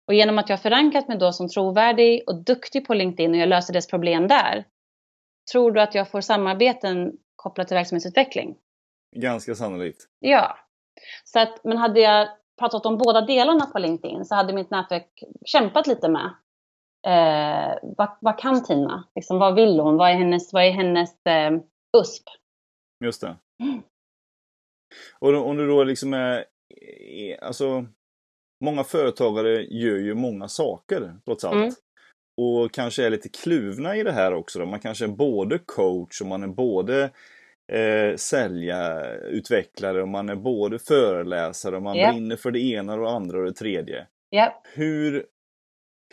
[0.07, 3.49] Och genom att jag förankrat mig då som trovärdig och duktig på LinkedIn och jag
[3.49, 4.65] löser dess problem där.
[5.51, 8.55] Tror du att jag får samarbeten kopplat till verksamhetsutveckling?
[9.15, 10.07] Ganska sannolikt.
[10.19, 10.57] Ja.
[11.23, 12.27] Så att, men hade jag
[12.59, 16.33] pratat om båda delarna på LinkedIn så hade mitt nätverk kämpat lite med.
[17.07, 19.07] Eh, vad, vad kan Tina?
[19.15, 19.97] Liksom, vad vill hon?
[19.97, 21.51] Vad är hennes, vad är hennes eh,
[21.97, 22.23] USP?
[23.05, 23.35] Just det.
[23.63, 23.81] Mm.
[25.19, 26.45] Och då- om du då liksom är,
[27.09, 27.85] är- alltså
[28.65, 31.53] många företagare gör ju många saker trots allt.
[31.55, 31.71] Mm.
[32.41, 34.65] Och kanske är lite kluvna i det här också då.
[34.65, 37.11] Man kanske är både coach och man är både
[37.71, 42.11] eh, sälja, utvecklare och man är både föreläsare och man Ja.
[42.11, 44.07] brinner för det ena och det andra och det tredje.
[44.29, 44.61] Ja.
[44.73, 45.25] Hur,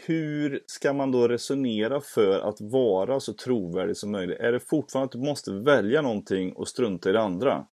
[0.07, 4.41] hur ska man då resonera för att vara så trovärdig som möjligt?
[4.41, 7.67] Är det fortfarande att du måste välja någonting och strunta i det andra?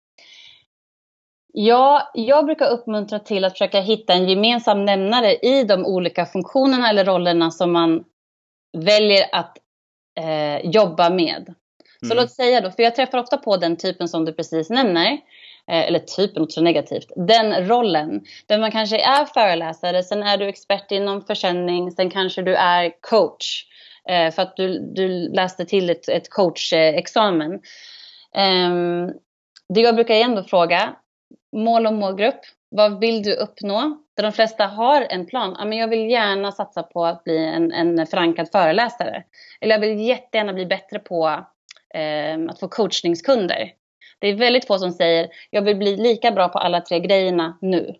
[1.52, 6.90] Ja, jag brukar uppmuntra till att försöka hitta en gemensam nämnare i de olika funktionerna
[6.90, 8.04] eller rollerna som man
[8.78, 9.58] väljer att
[10.20, 11.54] eh, jobba med.
[12.06, 12.16] Så Mm.
[12.16, 15.12] låt säga då, för jag träffar ofta på den typen som du precis nämner,
[15.70, 18.24] eh, eller typen också negativt, den rollen.
[18.46, 22.92] Där man kanske är föreläsare, sen är du expert inom försäljning, sen kanske du är
[23.00, 23.64] coach.
[24.08, 27.60] Eh, för att du, du läste till ett, ett coachexamen.
[28.34, 29.10] Ehm,
[29.74, 30.94] det jag brukar igen då fråga,
[31.56, 32.40] mål och målgrupp.
[32.68, 33.98] Vad vill du uppnå?
[34.16, 35.56] Där de flesta har en plan.
[35.58, 39.22] Ja, men jag vill gärna satsa på att bli en, en förankrad föreläsare.
[39.60, 41.44] Eller jag vill jättegärna bli bättre på
[42.50, 43.70] att få coachningskunder.
[44.18, 47.58] Det är väldigt få som säger jag vill bli lika bra på alla tre grejerna
[47.60, 47.94] nu.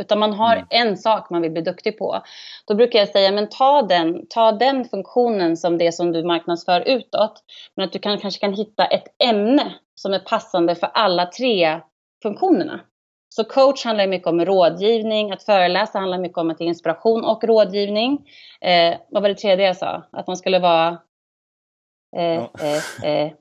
[0.00, 0.66] Utan man har Mm.
[0.70, 2.22] en sak man vill bli duktig på.
[2.66, 6.80] Då brukar jag säga, men ta den, ta den funktionen som det som du marknadsför
[6.80, 7.42] utåt.
[7.76, 11.80] Men att du kan, kanske kan hitta ett ämne som är passande för alla tre
[12.22, 12.80] funktionerna.
[13.28, 17.44] Så coach handlar mycket om rådgivning, att föreläsa handlar mycket om att ge inspiration och
[17.44, 18.28] rådgivning.
[18.60, 20.02] Eh, vad var det tredje jag sa?
[20.12, 20.98] Att man skulle vara...
[22.16, 22.50] Eh, Ja.
[22.60, 23.32] eh, eh,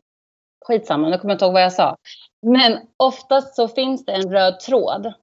[0.66, 1.96] skitsamma, nu kommer jag inte ihåg vad jag sa.
[2.42, 5.14] Men oftast så finns det en röd tråd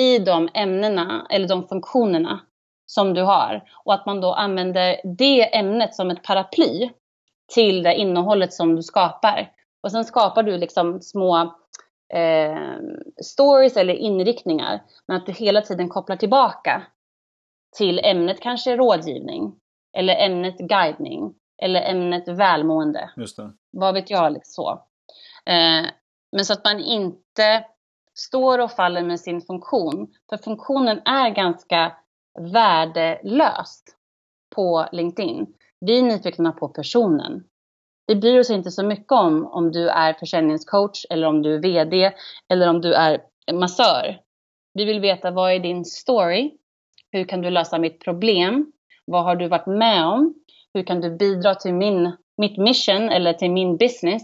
[0.00, 2.40] i de ämnena eller de funktionerna
[2.86, 3.62] som du har.
[3.84, 6.90] Och att man då använder det ämnet som ett paraply
[7.54, 9.52] till det innehållet som du skapar.
[9.82, 11.54] Och sen skapar du liksom små
[12.14, 12.78] eh,
[13.22, 14.82] stories eller inriktningar.
[15.08, 16.82] Men att du hela tiden kopplar tillbaka
[17.76, 19.54] till ämnet kanske rådgivning.
[19.96, 21.34] Eller ämnet guidning.
[21.62, 23.52] Eller ämnet välmående Just det.
[23.70, 24.70] vad vet jag, liksom så.
[25.50, 25.86] Eh,
[26.32, 27.64] men så att man inte
[28.14, 30.12] står och faller med sin funktion.
[30.30, 31.92] För funktionen är ganska
[32.52, 33.82] värdelös
[34.54, 35.46] på LinkedIn.
[35.80, 37.44] Vi är nyfikna på personen.
[38.06, 41.58] Vi bryr oss inte så mycket om om du är försäljningscoach eller om du är
[41.58, 42.12] VD
[42.48, 43.20] eller om du är
[43.52, 44.20] massör.
[44.74, 46.52] Vi vill veta vad är din story?
[47.10, 48.72] Hur kan du lösa mitt problem?
[49.04, 50.34] Vad har du varit med om?
[50.74, 54.22] Hur kan du bidra till min, mitt mission eller till min business?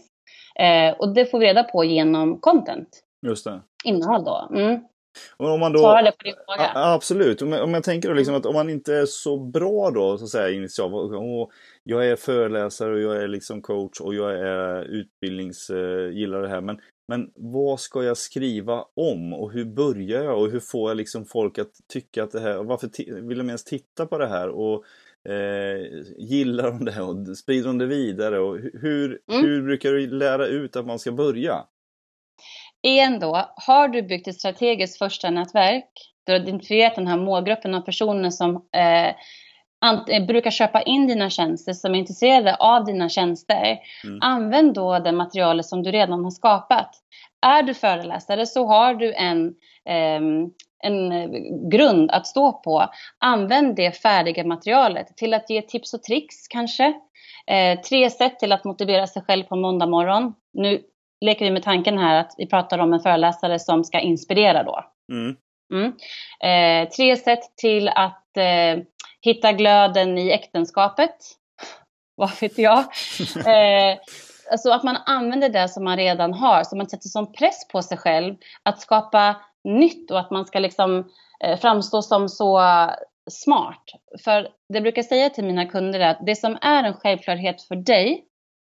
[0.60, 2.88] Eh, och det får vi reda på genom content.
[3.26, 3.60] Just det.
[3.84, 4.48] Innehåll då.
[4.50, 4.80] Mm.
[5.36, 6.70] om man då, Svarar det på din fråga?
[6.74, 7.42] Absolut.
[7.42, 10.18] Om jag, om jag tänker då liksom att om man inte är så bra då,
[10.18, 10.94] så att säga, initialt.
[11.14, 11.50] Och
[11.82, 16.48] jag är föreläsare och jag är liksom coach och jag är utbildnings, eh, gillar det
[16.48, 16.60] här.
[16.60, 20.96] Men, men vad ska jag skriva om och hur börjar jag och hur får jag
[20.96, 22.88] liksom folk att tycka att det här, varför
[23.28, 24.48] vill de ens titta på det här?
[24.48, 24.84] Och
[25.28, 28.38] eh, gillar de det och sprider de det vidare?
[28.38, 29.42] Och hur, mm.
[29.42, 31.64] hur brukar du lära ut att man ska börja?
[32.82, 35.90] Igen då, har du byggt ett strategiskt första nätverk,
[36.26, 39.14] du har identifierat den här målgruppen av personer som eh, eh,
[40.26, 43.78] brukar köpa in dina tjänster, som är intresserade av dina tjänster.
[44.04, 44.18] Mm.
[44.22, 46.90] Använd då det materialet som du redan har skapat.
[47.46, 49.46] Är du föreläsare så har du en,
[49.88, 50.20] eh,
[50.84, 51.30] en
[51.70, 52.88] grund att stå på.
[53.18, 56.94] Använd det färdiga materialet till att ge tips och tricks kanske.
[57.46, 60.34] Eh, tre sätt till att motivera sig själv på måndag morgon.
[60.52, 60.80] Nu
[61.24, 64.84] leker vi med tanken här att vi pratar om en föreläsare som ska inspirera då.
[65.12, 65.36] Mm.
[65.72, 65.92] Mm.
[66.44, 68.82] Eh, tre sätt till att eh,
[69.24, 71.16] hitta glöden i äktenskapet.
[72.16, 72.78] Vad vet jag?
[73.46, 73.98] eh,
[74.50, 77.82] alltså att man använder det som man redan har, så man sätter som press på
[77.82, 81.10] sig själv att skapa nytt och att man ska liksom
[81.44, 82.62] eh, framstå som så
[83.30, 83.84] smart.
[84.24, 88.24] För det brukar säga till mina kunder att det som är en självklarhet för dig,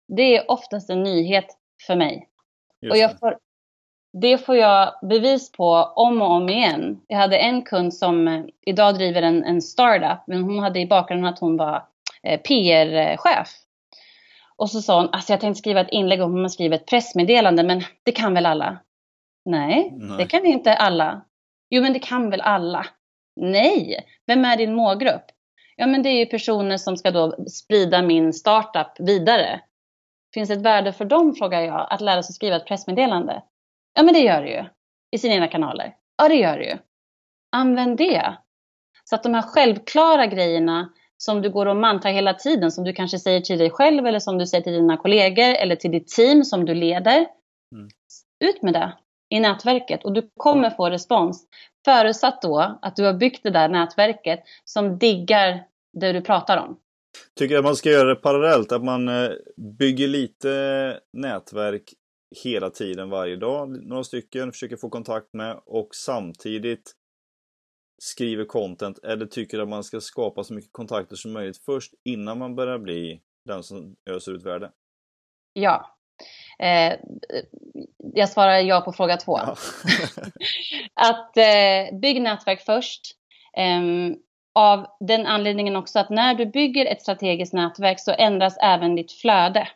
[0.08, 1.46] det är oftast en nyhet
[1.88, 2.30] för mig.
[2.82, 3.38] Just och jag får,
[4.14, 7.02] det får jag bevis på om och om igen.
[7.08, 10.88] Jag hade en kund som eh, idag driver en, en startup, men hon hade i
[10.88, 11.84] bakgrunden att hon var
[12.24, 13.50] eh, PR-chef.
[14.56, 16.86] Och så sa hon, alltså jag tänkte skriva ett inlägg om hur man skriver ett
[16.86, 18.78] pressmeddelande, men det kan väl alla?
[19.46, 21.22] Nej, Nej, det kan inte alla.
[21.70, 22.86] Jo, men det kan väl alla?
[23.36, 25.26] Nej, vem är din målgrupp?
[25.76, 29.62] Ja, men det är ju personer som ska då sprida min startup vidare.
[30.34, 33.42] Finns det ett värde för dem, frågar jag, att lära sig skriva ett pressmeddelande?
[34.00, 34.66] Ja, men det gör det ju.
[35.12, 35.96] I sina egna kanaler.
[36.18, 36.78] Ja, det gör det ju.
[37.52, 38.38] Använd det.
[39.04, 42.94] Så att de här självklara grejerna som du går och mantrar hela tiden, som du
[42.94, 46.08] kanske säger till dig själv eller som du säger till dina kollegor eller till ditt
[46.08, 47.28] team som du leder.
[47.76, 47.90] Mm.
[48.44, 48.94] Ut med det
[49.30, 51.46] i nätverket och du kommer få respons.
[51.86, 55.64] Förutsatt då att du har byggt det där nätverket som diggar
[56.00, 56.80] det du pratar om.
[57.40, 59.30] Tycker att man ska göra det parallellt, att man eh,
[59.80, 61.94] bygger lite nätverk
[62.44, 66.96] hela tiden varje dag, några stycken, försöker få kontakt med och samtidigt
[68.02, 72.38] skriver content eller tycker att man ska skapa så mycket kontakter som möjligt först innan
[72.38, 74.72] man börjar bli den som öser ut värde?
[75.54, 75.98] Ja.
[76.60, 77.00] Eh,
[78.14, 79.38] jag svarar ja på fråga två.
[79.38, 79.56] Ja.
[80.94, 83.02] att eh, bygg nätverk först.
[83.58, 83.82] Eh,
[84.56, 89.12] av den anledningen också att när du bygger ett strategiskt nätverk så ändras även ditt
[89.12, 89.68] flöde.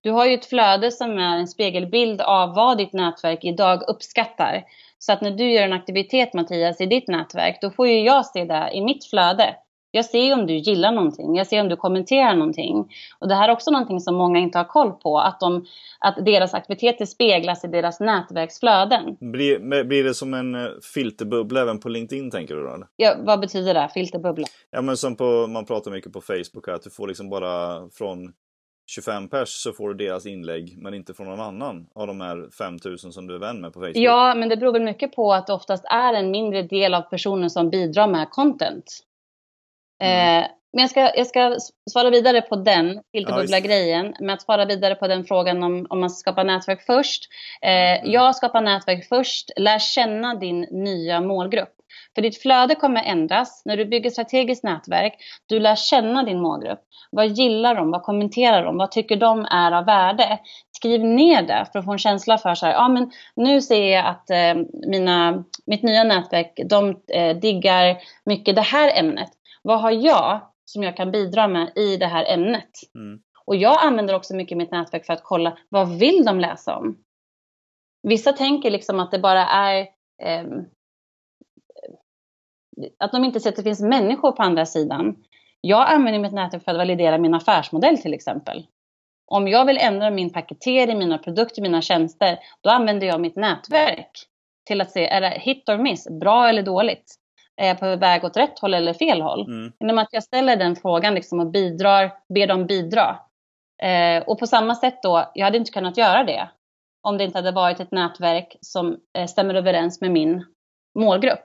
[0.00, 4.64] Du har ju ett flöde som är en spegelbild av vad ditt nätverk idag uppskattar.
[4.98, 8.26] Så att när du gör en aktivitet Mattias i ditt nätverk, då får ju jag
[8.26, 9.54] se det i mitt flöde.
[9.90, 12.88] Jag ser om du gillar någonting, jag ser om du kommenterar någonting.
[13.18, 15.64] Och det här är också någonting som många inte har koll på, att, de,
[16.00, 19.16] att deras aktiviteter speglas i deras nätverksflöden.
[19.20, 22.84] Blir, blir det som en eh, filterbubbla även på LinkedIn tänker du då?
[22.96, 24.46] Ja, vad betyder det, filterbubbla?
[24.70, 28.32] Ja men som på, man pratar mycket på Facebook att du får liksom bara från
[28.90, 32.50] 25 pers så får du deras inlägg men inte från någon annan av de här
[32.58, 33.96] 5000 som du är vän med på Facebook.
[33.96, 37.02] Ja, men det beror väl mycket på att det oftast är en mindre del av
[37.02, 38.84] personer som bidrar med content.
[40.02, 40.42] Mm.
[40.42, 41.56] Eh, men jag ska, jag ska
[41.90, 46.10] svara vidare på den filterbubbla-grejen med att svara vidare på den frågan om, om man
[46.10, 47.24] ska skapa nätverk först.
[47.62, 48.12] Eh, mm.
[48.12, 51.77] Jag skapar nätverk först, lär känna din nya målgrupp.
[52.18, 53.62] För ditt flöde kommer ändras.
[53.64, 55.14] När du bygger strategiskt nätverk,
[55.46, 56.80] du lär känna din målgrupp.
[57.10, 57.90] Vad gillar de?
[57.90, 58.76] Vad kommenterar de?
[58.76, 60.38] Vad tycker de är av värde?
[60.76, 63.86] Skriv ner det för att få en känsla för så här, ja men nu ser
[63.86, 64.54] jag att eh,
[64.86, 69.30] mina, mitt nya nätverk, de eh, diggar mycket det här ämnet.
[69.62, 72.70] Vad har jag som jag kan bidra med i det här ämnet?
[72.94, 73.20] Mm.
[73.44, 76.96] Och jag använder också mycket mitt nätverk för att kolla, vad vill de läsa om?
[78.02, 79.80] Vissa tänker liksom att det bara är
[80.22, 80.44] eh,
[82.98, 85.16] att de inte ser att det finns människor på andra sidan.
[85.60, 88.66] Jag använder mitt nätverk för att validera min affärsmodell till exempel.
[89.26, 94.10] Om jag vill ändra min paketering, mina produkter, mina tjänster, då använder jag mitt nätverk
[94.66, 97.14] till att se, är det hit or miss, bra eller dåligt?
[97.56, 99.46] Är jag på väg åt rätt håll eller fel håll?
[99.46, 99.72] Mm.
[99.80, 103.18] Genom att jag ställer den frågan liksom och bidrar, ber dem bidra.
[103.82, 106.48] Eh, och på samma sätt då, jag hade inte kunnat göra det
[107.02, 110.44] om det inte hade varit ett nätverk som eh, stämmer överens med min
[110.98, 111.44] målgrupp.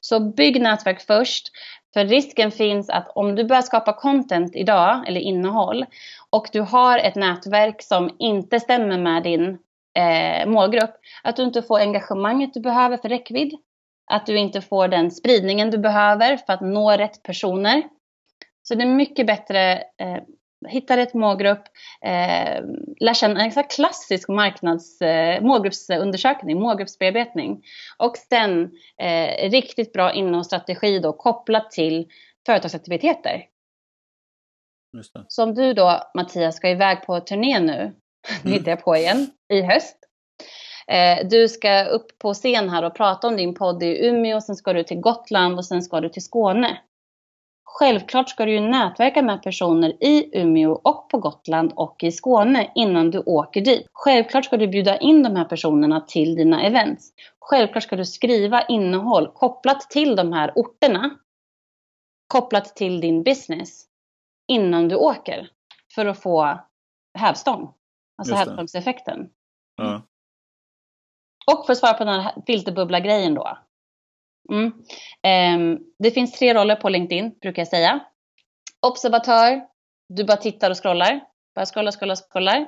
[0.00, 1.48] Så bygg nätverk först.
[1.94, 5.86] För risken finns att om du börjar skapa content idag, eller innehåll,
[6.30, 9.58] och du har ett nätverk som inte stämmer med din
[9.98, 13.54] eh, målgrupp, att du inte får engagemanget du behöver för räckvidd,
[14.10, 17.82] att du inte får den spridningen du behöver för att nå rätt personer.
[18.62, 20.22] Så det är mycket bättre eh,
[20.68, 21.64] hitta rätt målgrupp,
[22.04, 22.62] eh,
[23.00, 27.62] lär känna en klassisk marknads, eh, målgruppsundersökning, målgruppsbearbetning.
[27.98, 32.06] Och sen eh, riktigt bra innehållsstrategi då kopplat till
[32.46, 33.44] företagsaktiviteter.
[35.28, 37.94] Som du då Mattias ska iväg på turné nu,
[38.44, 38.52] mm.
[38.52, 39.96] hittar jag på igen, i höst.
[40.88, 44.56] Eh, du ska upp på scen här och prata om din podd i Umeå, sen
[44.56, 46.78] ska du till Gotland och sen ska du till Skåne.
[47.74, 52.70] Självklart ska du ju nätverka med personer i Umeå och på Gotland och i Skåne
[52.74, 53.86] innan du åker dit.
[53.92, 57.12] Självklart ska du bjuda in de här personerna till dina events.
[57.40, 61.10] Självklart ska du skriva innehåll kopplat till de här orterna.
[62.26, 63.84] Kopplat till din business
[64.48, 65.48] innan du åker.
[65.94, 66.58] För att få
[67.18, 67.74] hävstång.
[68.18, 69.30] Alltså hävstångseffekten.
[69.76, 70.02] Ja.
[71.52, 73.58] Och för att svara på den här filterbubbla-grejen då.
[74.50, 74.72] Mm.
[75.54, 78.00] Um, det finns tre roller på LinkedIn, brukar jag säga.
[78.86, 79.60] Observatör,
[80.08, 81.20] du bara tittar och scrollar.
[81.54, 82.66] Bara scrollar, scrollar, scrollar.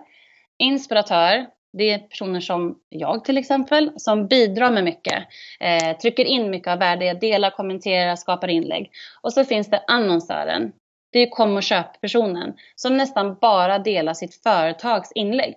[0.58, 1.46] Inspiratör,
[1.78, 5.24] det är personer som jag till exempel, som bidrar med mycket.
[5.60, 8.90] Eh, trycker in mycket av värde, delar, kommenterar, skapar inlägg.
[9.22, 10.72] Och så finns det annonsören.
[11.12, 15.54] Det är kom och köp-personen som nästan bara delar sitt företags inlägg.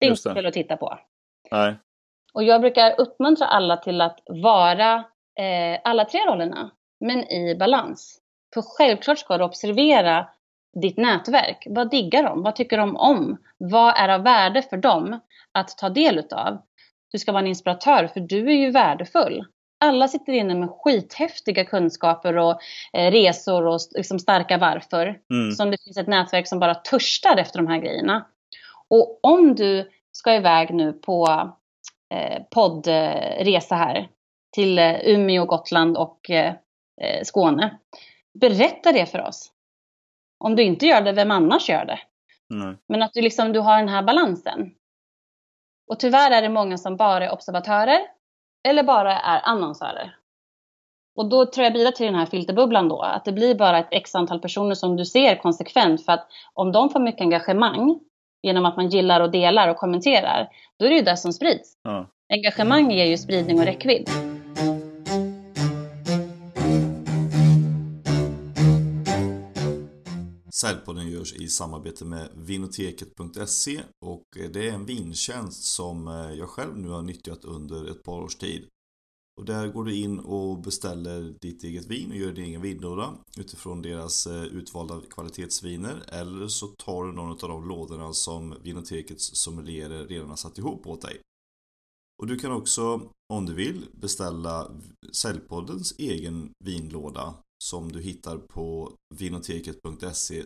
[0.00, 0.98] Det är inte kul att titta på.
[1.50, 1.74] Nej.
[2.32, 5.04] Och jag brukar uppmuntra alla till att vara
[5.38, 6.70] eh, alla tre rollerna,
[7.00, 8.18] men i balans.
[8.54, 10.28] För självklart ska du observera
[10.80, 11.66] ditt nätverk.
[11.70, 12.42] Vad diggar de?
[12.42, 13.36] Vad tycker de om?
[13.58, 15.20] Vad är av värde för dem
[15.52, 16.62] att ta del utav?
[17.12, 19.44] Du ska vara en inspiratör, för du är ju värdefull.
[19.80, 22.60] Alla sitter inne med skithäftiga kunskaper och
[22.92, 25.18] eh, resor och liksom starka varför.
[25.32, 25.52] Mm.
[25.52, 28.26] Som det finns ett nätverk som bara törstar efter de här grejerna.
[28.88, 31.50] Och om du ska iväg nu på
[32.14, 34.08] eh, poddresa här
[34.52, 36.54] till eh, Umeå, Gotland och eh,
[37.00, 37.78] eh, Skåne.
[38.40, 39.52] Berätta det för oss.
[40.38, 41.98] Om du inte gör det, vem annars gör det?
[42.54, 42.76] Mm.
[42.88, 44.74] Men att du, liksom, du har den här balansen.
[45.90, 48.00] Och tyvärr är det många som bara är observatörer
[48.68, 50.14] eller bara är annonsörer.
[51.16, 53.88] Och då tror jag bidrar till den här filterbubblan då, att det blir bara ett
[53.90, 56.04] x antal personer som du ser konsekvent.
[56.04, 58.00] För att om de får mycket engagemang
[58.42, 61.76] genom att man gillar och delar och kommenterar, då är det ju det som sprids.
[61.82, 62.06] Ja.
[62.28, 64.08] Engagemang ger ju spridning och räckvidd.
[70.60, 76.48] Säljpodden görs i samarbete med vinoteket.se och eh, det är en vintjänst som eh, jag
[76.48, 78.66] själv nu har nyttjat under ett par års tid.
[79.40, 83.14] Och där går du in och beställer ditt eget vin och gör din egen vinlåda
[83.36, 86.04] utifrån deras eh, utvalda kvalitetsviner.
[86.08, 90.86] Eller så tar du någon av de lådorna som Vinotekets sommelierer redan har satt ihop
[90.86, 91.20] åt dig.
[92.22, 94.70] Och du kan också, om du vill, beställa
[95.12, 97.34] Säljpoddens egen vinlåda
[97.64, 100.44] som du hittar på vinoteket.se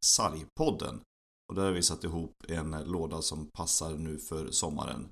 [0.00, 1.00] sargpodden.
[1.48, 5.08] Och där har vi satt ihop en låda som passar nu för sommaren.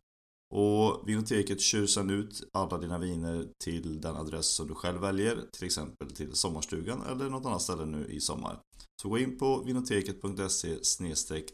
[0.55, 5.37] Och Vinoteket kör sedan ut alla dina viner till den adress som du själv väljer,
[5.53, 8.59] till exempel till sommarstugan eller något annat ställe nu i sommar.
[9.03, 10.77] Så gå in på vinoteket.se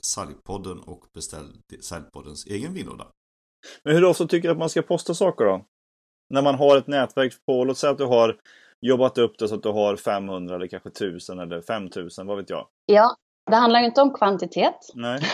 [0.00, 3.06] sargpodden och beställ sargpoddens egen vinlåda.
[3.84, 5.66] Men hur ofta tycker du att man ska posta saker då?
[6.30, 8.40] När man har ett nätverk på, låt säga att du har
[8.82, 12.50] jobbat upp det så att du har 500 eller kanske 1000 eller 5000, vad vet
[12.50, 12.66] jag?
[12.86, 13.16] Ja,
[13.50, 14.78] det handlar ju inte om kvantitet.
[14.94, 15.20] Nej.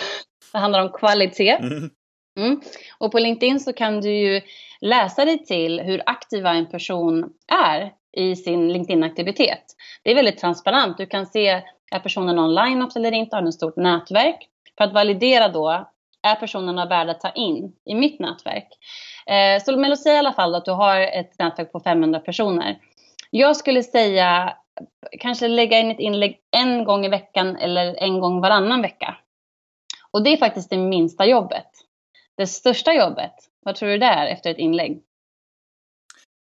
[0.53, 1.51] Det handlar om kvalitet.
[1.51, 1.91] Mm.
[2.39, 2.61] Mm.
[2.99, 4.41] Och på LinkedIn så kan du ju
[4.81, 9.65] läsa dig till hur aktiva en person är i sin LinkedIn-aktivitet.
[10.03, 10.99] Det är väldigt transparent.
[10.99, 13.37] Du kan se, är personen online eller inte?
[13.37, 14.49] Har den ett stort nätverk?
[14.79, 15.89] För att validera då,
[16.23, 18.69] är personerna värda att ta in i mitt nätverk?
[19.27, 22.79] Eh, så låt säga i alla fall att du har ett nätverk på 500 personer.
[23.31, 24.57] Jag skulle säga
[25.20, 29.16] kanske lägga in ett inlägg en gång i veckan eller en gång varannan vecka.
[30.11, 31.66] Och det är faktiskt det minsta jobbet.
[32.37, 35.03] Det största jobbet, vad tror du det är efter ett inlägg?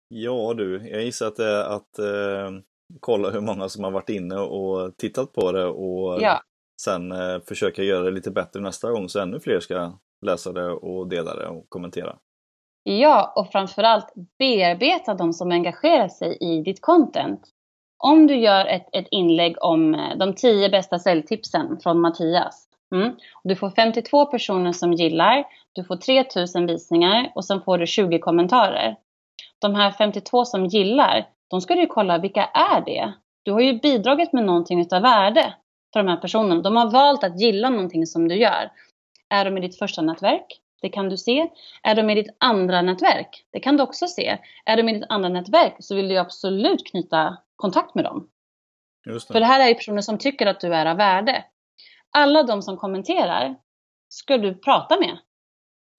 [0.07, 2.51] Ja du, jag gissar att det är att eh,
[2.99, 6.41] kolla hur många som har varit inne och tittat på det och ja.
[6.82, 10.71] sen eh, försöka göra det lite bättre nästa gång så ännu fler ska läsa det
[10.71, 12.19] och dela det och kommentera.
[12.84, 17.41] Ja, och framförallt bearbeta de som engagerar sig i ditt content.
[17.97, 23.15] Om du gör ett, ett inlägg om eh, de tio bästa säljtipsen från Mattias, Mm.
[23.43, 28.19] Du får 52 personer som gillar, du får 3000 visningar och sen får du 20
[28.19, 28.95] kommentarer.
[29.59, 33.13] De här 52 som gillar, de ska du kolla vilka är det?
[33.43, 35.53] Du har ju bidragit med någonting utav värde
[35.93, 36.61] för de här personerna.
[36.61, 38.71] De har valt att gilla någonting som du gör.
[39.30, 40.59] Är de i ditt första nätverk?
[40.82, 41.49] Det kan du se.
[41.84, 43.45] Är de i ditt andra nätverk?
[43.51, 44.38] Det kan du också se.
[44.65, 48.30] Är de i ditt andra nätverk så vill du absolut knyta kontakt med dem.
[49.05, 49.27] Det.
[49.27, 51.43] För det här är ju personer som tycker att du är av värde.
[52.11, 53.55] Alla de som kommenterar
[54.09, 55.17] ska du prata med.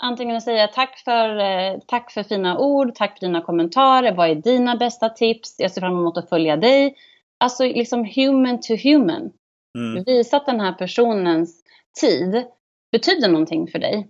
[0.03, 4.35] Antingen säga tack för, eh, tack för fina ord, tack för dina kommentarer, vad är
[4.35, 6.97] dina bästa tips, jag ser fram emot att följa dig.
[7.39, 9.33] Alltså liksom human to human.
[9.79, 10.05] Mm.
[10.07, 11.63] Visa att den här personens
[12.01, 12.45] tid
[12.93, 14.09] betyder någonting för dig.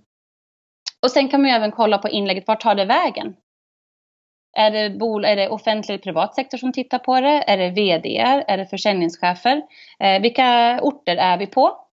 [1.02, 3.36] Och sen kan man ju även kolla på inlägget, vart tar det vägen?
[4.56, 7.44] Är det, bol är det offentlig eller privat sektor som tittar på det?
[7.46, 8.18] Är det VD?
[8.18, 9.62] Är det försäljningschefer?
[10.00, 11.86] Eh, vilka orter är vi på?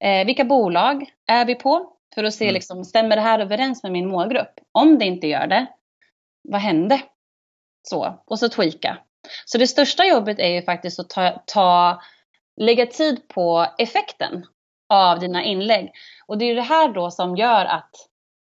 [0.00, 1.92] Eh, vilka bolag är vi på?
[2.14, 2.54] För att se, Mm.
[2.54, 4.52] liksom, stämmer det här överens med min målgrupp?
[4.72, 5.66] Om det inte gör det,
[6.48, 7.00] vad hände?
[7.88, 8.98] Så, och så tweaka.
[9.44, 12.00] Så det största jobbet är ju faktiskt att ta, ta,
[12.60, 14.44] lägga tid på effekten
[14.88, 15.92] av dina inlägg.
[16.26, 17.90] Och det är ju det här då som gör att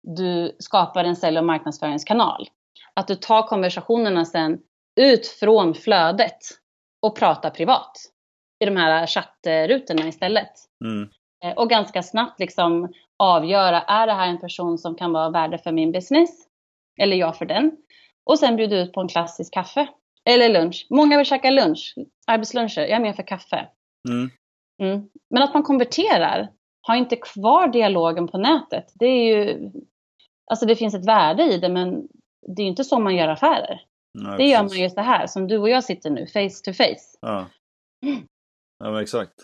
[0.03, 2.49] du skapar en sälj och marknadsföringskanal.
[2.95, 4.59] Att du tar konversationerna sen
[5.01, 6.39] ut från flödet
[7.03, 7.93] och pratar privat
[8.65, 10.51] i de här chattrutorna istället.
[10.85, 11.09] Mm.
[11.45, 15.59] Eh, Och ganska snabbt liksom avgöra, är det här en person som kan vara värde
[15.59, 16.31] för min business?
[17.01, 17.73] Eller jag för den?
[18.25, 19.89] Och sen bjuda ut på en klassisk kaffe.
[20.25, 20.87] Eller lunch.
[20.91, 21.95] Många vill käka lunch,
[22.27, 22.81] arbetsluncher.
[22.81, 23.69] Jag är med för kaffe.
[24.09, 24.31] Mm.
[24.83, 25.09] Mm.
[25.31, 26.49] Men att man konverterar,
[26.83, 28.93] har inte kvar dialogen på nätet.
[28.95, 29.71] Det är ju,
[30.51, 32.09] alltså det finns ett värde i det men
[32.57, 33.83] det är ju inte så man gör affärer.
[34.19, 34.79] Nej, Det gör precis.
[34.79, 37.19] man ju så här som du och jag sitter nu, face to face.
[37.21, 37.47] Ja.
[38.79, 39.35] ja, men exakt.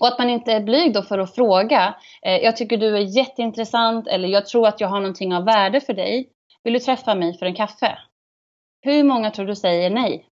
[0.00, 1.94] Och att man inte är blyg då för att fråga.
[2.26, 5.80] Eh, jag tycker du är jätteintressant eller jag tror att jag har någonting av värde
[5.80, 6.28] för dig.
[6.64, 7.98] Vill du träffa mig för en kaffe?
[8.82, 10.28] Hur många tror du säger nej?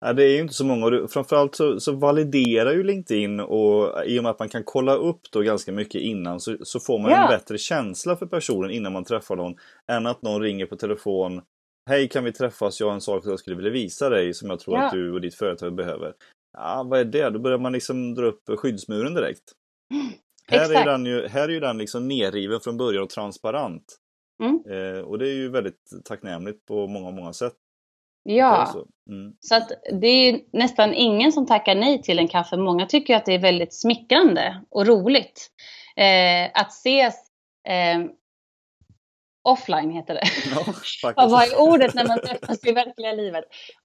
[0.00, 0.86] Ja, det är ju inte så många.
[0.86, 4.94] Och Framförallt så, så validerar ju LinkedIn och i och med att man kan kolla
[4.94, 7.22] upp då ganska mycket innan så, så får man Ja.
[7.22, 9.54] en bättre känsla för personen innan man träffar någon.
[9.88, 11.42] Än att någon ringer på telefon.
[11.90, 12.80] Hej kan vi träffas?
[12.80, 14.86] Jag har en sak som jag skulle vilja visa dig som jag tror Ja.
[14.86, 16.12] att du och ditt företag behöver.
[16.58, 17.30] Ja, vad är det?
[17.30, 19.52] Då börjar man liksom dra upp skyddsmuren direkt.
[20.50, 23.84] Här är, den ju, här är ju den liksom nerriven från början och transparent.
[24.42, 24.60] Mm.
[24.96, 27.54] Eh, och det är ju väldigt tacknämligt på många, många sätt.
[28.22, 28.66] Ja.
[28.72, 28.86] Så.
[29.12, 29.32] Mm.
[29.40, 32.56] Så att det är ju nästan ingen som tackar nej till en kaffe.
[32.56, 35.50] Många tycker att det är väldigt smickrande och roligt.
[35.96, 37.14] Eh, att ses
[37.68, 37.98] eh,
[39.42, 40.22] offline heter det.
[41.16, 43.44] Ja, vad är ordet när man träffas i verkliga livet?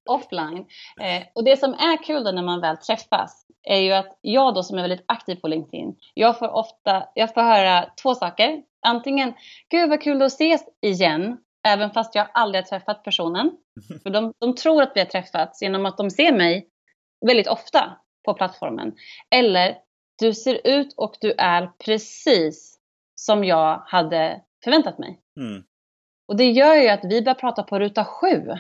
[0.10, 0.66] Offline.
[1.02, 4.56] Eh, och det som är kul då när man väl träffas är ju att jag
[4.56, 8.62] då som är väldigt aktiv på LinkedIn, jag får ofta, jag får höra två saker.
[8.82, 9.34] Antingen,
[9.70, 11.38] gud vad kul att ses igen,
[11.68, 13.52] även fast jag aldrig har träffat personen.
[14.04, 16.68] För de, de tror att vi har träffats genom att de ser mig
[17.26, 18.96] väldigt ofta på plattformen.
[19.36, 19.78] Eller,
[20.20, 22.80] du ser ut och du är precis
[23.16, 25.20] som jag hade förväntat mig.
[25.40, 25.64] Mm.
[26.28, 28.54] Och det gör ju att vi börjar prata på ruta sju,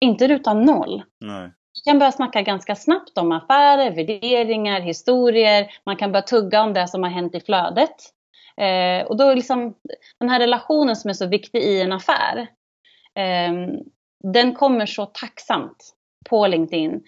[0.00, 1.02] inte ruta noll.
[1.20, 1.50] Nej.
[1.74, 5.66] Vi kan börja snacka ganska snabbt om affärer, värderingar, historier.
[5.86, 7.94] Man kan börja tugga om det som har hänt i flödet.
[8.60, 9.74] Eh, och då är liksom
[10.20, 12.38] den här relationen som är så viktig i en affär.
[13.14, 13.52] Eh,
[14.32, 15.94] den kommer så tacksamt
[16.30, 17.02] på LinkedIn.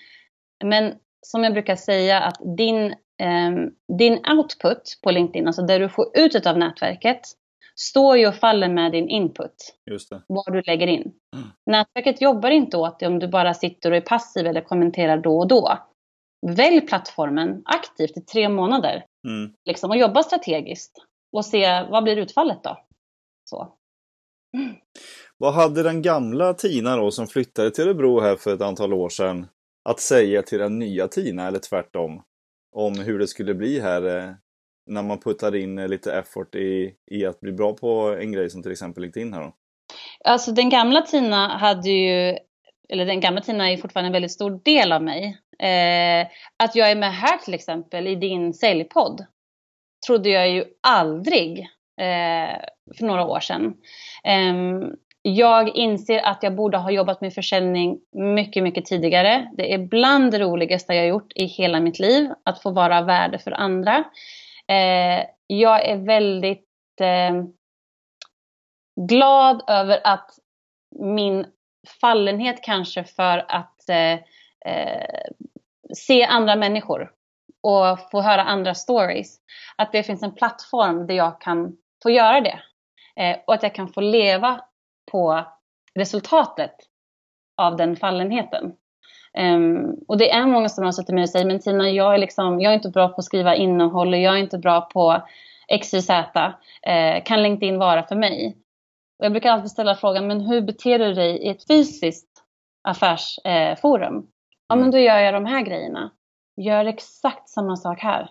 [0.64, 0.94] Men
[1.26, 2.86] som jag brukar säga att din,
[3.20, 3.51] eh,
[3.99, 7.20] din output på LinkedIn, alltså det du får ut av nätverket,
[7.78, 9.55] står ju och faller med din input
[9.90, 10.22] Just det.
[10.26, 11.12] vad du lägger in.
[11.36, 11.49] Mm.
[11.66, 15.38] Nätverket jobbar inte åt dig om du bara sitter och är passiv eller kommenterar då
[15.38, 15.78] och då.
[16.47, 19.53] Välj plattformen aktivt i tre månader Mm.
[19.64, 22.78] liksom, och jobba strategiskt och se vad blir utfallet då.
[23.44, 23.72] Så.
[25.38, 29.08] Vad hade den gamla Tina då som flyttade till Örebro här för ett antal år
[29.08, 29.46] sedan
[29.88, 32.22] att säga till den nya Tina eller tvärtom?
[32.72, 34.30] Om hur det skulle bli här eh,
[34.86, 38.50] när man puttar in eh, lite effort i, i att bli bra på en grej
[38.50, 39.52] som till exempel LinkedIn här då.
[40.24, 42.36] Alltså den gamla Tina hade ju,
[42.88, 45.38] eller den gamla Tina är fortfarande en väldigt stor del av mig.
[45.58, 49.26] Eh, att jag är med här till exempel i din säljpodd
[50.07, 51.59] trodde jag ju aldrig
[52.01, 52.59] eh,
[52.99, 53.74] för några år sedan.
[54.24, 54.88] Eh,
[55.22, 59.51] jag inser att jag borde ha jobbat med försäljning mycket, mycket tidigare.
[59.57, 63.05] Det är bland det roligaste jag gjort i hela mitt liv, att få vara av
[63.07, 64.05] värde för andra.
[64.68, 67.44] Eh, jag är väldigt eh,
[69.09, 70.30] glad över att
[70.99, 71.47] min
[72.01, 74.12] fallenhet kanske för att eh,
[74.72, 75.20] eh,
[75.94, 77.12] se andra människor
[77.66, 79.36] och få höra andra stories.
[79.76, 82.60] Att det finns en plattform där jag kan få göra det.
[83.16, 84.60] Eh, och att jag kan få leva
[85.12, 85.44] på
[85.94, 86.74] resultatet
[87.56, 88.72] av den fallenheten.
[89.38, 92.18] Um, och det är många som har suttit med och säger, men Tina, jag är,
[92.18, 95.22] liksom, jag är inte bra på att skriva innehåll och jag är inte bra på
[95.82, 96.10] XYZ.
[96.10, 98.56] Uh, kan LinkedIn vara för mig?
[99.18, 102.42] Och jag brukar alltid ställa frågan, men hur beter du dig i ett fysiskt
[102.84, 104.16] affärsforum?
[104.16, 104.22] Uh,
[104.68, 104.90] ja, men mm.
[104.90, 106.10] då gör jag de här grejerna.
[106.57, 108.30] Gör exakt samma sak här.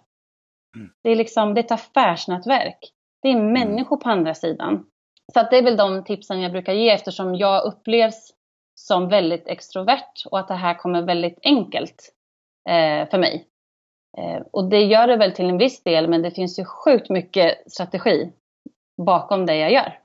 [0.75, 0.89] Mm.
[1.03, 2.79] Det är liksom, det är ett affärsnätverk.
[3.21, 3.53] Det är mm.
[3.53, 4.85] människor på andra sidan.
[5.33, 8.33] Så att det är väl de tipsen jag brukar ge eftersom jag upplevs
[8.75, 12.13] som väldigt extrovert och att det här kommer väldigt enkelt
[12.69, 13.47] eh, för mig.
[14.17, 17.09] Eh, och det gör det väl till en viss del men det finns ju sjukt
[17.09, 18.31] mycket strategi
[19.01, 19.99] bakom det jag gör.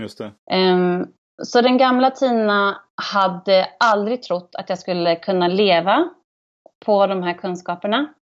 [0.00, 0.32] Just det.
[0.50, 1.04] Eh,
[1.42, 2.80] så den gamla Tina
[3.12, 6.08] hade aldrig trott att jag skulle kunna leva
[6.84, 8.14] på de här kunskaperna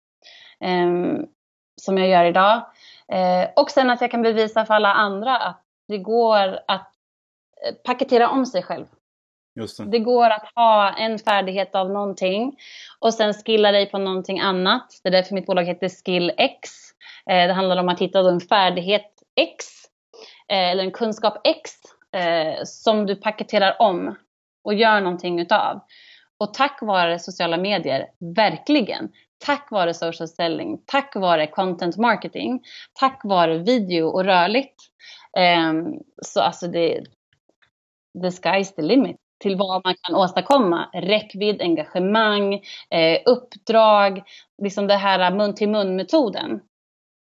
[0.61, 1.27] ehm,
[1.81, 2.67] som jag gör idag.
[3.13, 6.93] Eh, och sen att jag kan bevisa för alla andra att det går att
[7.67, 8.87] eh, paketera om sig själv.
[9.55, 9.85] Det.
[9.91, 9.99] det.
[9.99, 12.57] går att ha en färdighet av någonting
[12.99, 15.01] och sen skilla dig på någonting annat.
[15.03, 16.71] Det är därför mitt bolag heter SkillX.
[17.31, 19.67] Eh, det handlar om att hitta en färdighet X
[20.49, 21.71] eh, eller en kunskap X
[22.65, 24.17] som du paketerar om
[24.65, 25.81] och gör någonting utav.
[26.39, 28.07] Och tack vare sociala medier,
[28.37, 29.09] verkligen,
[29.39, 32.63] tack vare social selling, tack vare content marketing,
[33.01, 34.75] tack vare video och rörligt.
[35.39, 37.05] Um, så alltså det,
[38.23, 40.91] the sky's the limit till vad man kan åstadkomma.
[40.95, 42.55] Räckvidd, engagemang,
[42.91, 44.23] eh, uppdrag,
[44.63, 46.61] liksom det här mun till mun metoden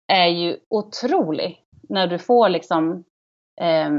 [0.08, 3.04] är ju otrolig när du får liksom
[3.62, 3.92] eh,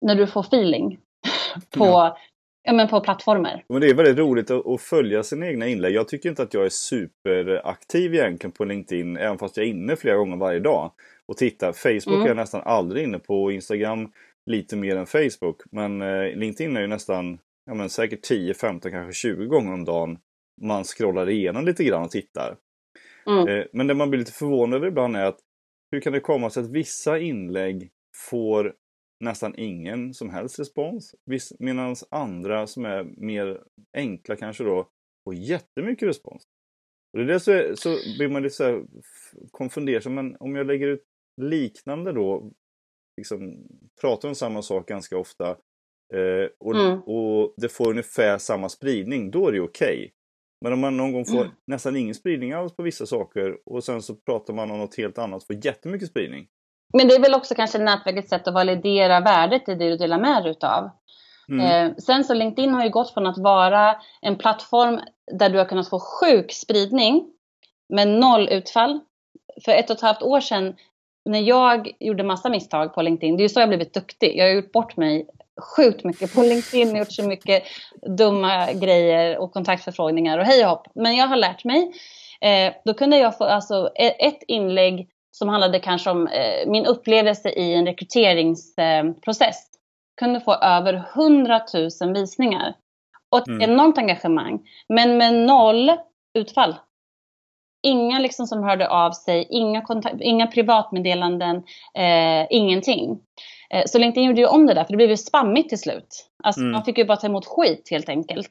[0.00, 0.98] när du får feeling
[1.78, 2.18] på, ja.
[2.66, 3.64] Ja, men på plattformar.
[3.68, 5.94] Men det är väldigt roligt att, följa sina egna inlägg.
[5.94, 9.96] Jag tycker inte att jag är superaktiv egentligen på LinkedIn, även fast jag är inne
[9.96, 10.92] flera gånger varje dag
[11.26, 11.72] och tittar.
[11.72, 12.22] Facebook mm.
[12.22, 13.52] är jag nästan aldrig inne på.
[13.52, 14.12] Instagram
[14.46, 15.62] lite mer än Facebook.
[15.70, 19.84] Men eh, LinkedIn är ju nästan ja, men säkert 10, 15, kanske 20 gånger om
[19.84, 20.18] dagen
[20.62, 22.56] man scrollar igenom lite grann och tittar.
[23.26, 23.48] Mm.
[23.48, 25.38] Eh, men det man blir lite förvånad över ibland är att
[25.90, 27.90] hur kan det komma sig att vissa inlägg
[28.30, 28.74] får
[29.20, 31.14] nästan ingen som helst respons.
[31.58, 33.62] Medan andra som är mer
[33.96, 34.90] enkla kanske då
[35.24, 36.42] får jättemycket respons.
[37.12, 37.88] Och det är så, så
[38.18, 38.84] blir man lite så här
[39.50, 40.12] konfunderad.
[40.12, 41.04] Men om jag lägger ut
[41.42, 42.52] liknande då,
[43.16, 43.66] liksom
[44.00, 45.50] pratar om samma sak ganska ofta
[46.14, 47.02] eh, och, mm.
[47.02, 49.96] och det får ungefär samma spridning, då är det okej.
[49.96, 50.10] Okay.
[50.60, 51.52] Men om man någon gång får mm.
[51.66, 55.18] nästan ingen spridning alls på vissa saker och sen så pratar man om något helt
[55.18, 56.48] annat får jättemycket spridning.
[56.92, 60.18] Men det är väl också kanske nätverkets sätt att validera värdet i det du delar
[60.18, 60.90] med dig utav.
[61.48, 61.90] Mm.
[61.90, 65.00] Eh, sen så LinkedIn har ju gått från att vara en plattform
[65.32, 67.24] där du har kunnat få sjuk spridning
[67.88, 69.00] med noll utfall.
[69.64, 70.74] För ett och ett halvt år sedan
[71.24, 74.36] när jag gjorde massa misstag på LinkedIn, det är ju så jag blivit duktig.
[74.36, 75.26] Jag har gjort bort mig
[75.76, 77.62] sjukt mycket på LinkedIn, gjort så mycket
[78.18, 80.86] dumma grejer och kontaktförfrågningar och hej och hopp.
[80.94, 81.92] Men jag har lärt mig.
[82.40, 85.08] Eh, då kunde jag få alltså ett inlägg
[85.38, 89.40] som handlade kanske om eh, min upplevelse i en rekryteringsprocess.
[89.40, 89.76] Eh,
[90.20, 91.60] kunde få över 100
[92.00, 92.74] 000 visningar.
[93.30, 93.70] Och ett mm.
[93.70, 94.60] enormt engagemang.
[94.88, 95.92] Men med noll
[96.34, 96.74] utfall.
[97.82, 101.56] Inga liksom som hörde av sig, inga, kontakt, inga privatmeddelanden,
[101.94, 103.18] eh, ingenting.
[103.70, 106.26] Eh, så LinkedIn gjorde ju om det där, för det blev ju spammigt till slut.
[106.44, 106.72] Alltså mm.
[106.72, 108.50] man fick ju bara ta emot skit helt enkelt.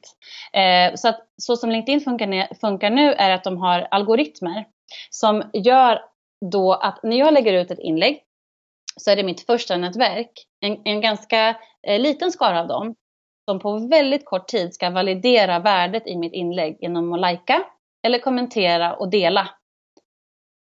[0.52, 4.64] Eh, så att så som LinkedIn funkar, funkar nu är att de har algoritmer
[5.10, 6.00] som gör
[6.50, 8.22] då att när jag lägger ut ett inlägg
[9.00, 10.30] så är det mitt första nätverk,
[10.60, 11.48] en, en ganska
[11.86, 12.94] eh, liten skara av dem,
[13.50, 17.64] som på väldigt kort tid ska validera värdet i mitt inlägg genom att lajka
[18.06, 19.50] eller kommentera och dela.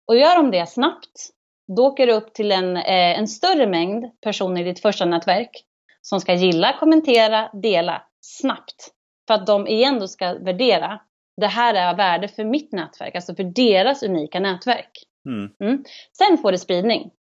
[0.09, 1.31] Och gör de det snabbt,
[1.77, 5.65] då åker det upp till en, eh, en större mängd personer i ditt första nätverk
[6.01, 8.91] som ska gilla, kommentera, dela snabbt.
[9.27, 11.01] För att de igen då ska värdera,
[11.41, 14.91] det här är av värde för mitt nätverk, alltså för deras unika nätverk.
[15.27, 15.51] Mm.
[15.61, 15.85] Mm.
[16.19, 17.11] Sen får det spridning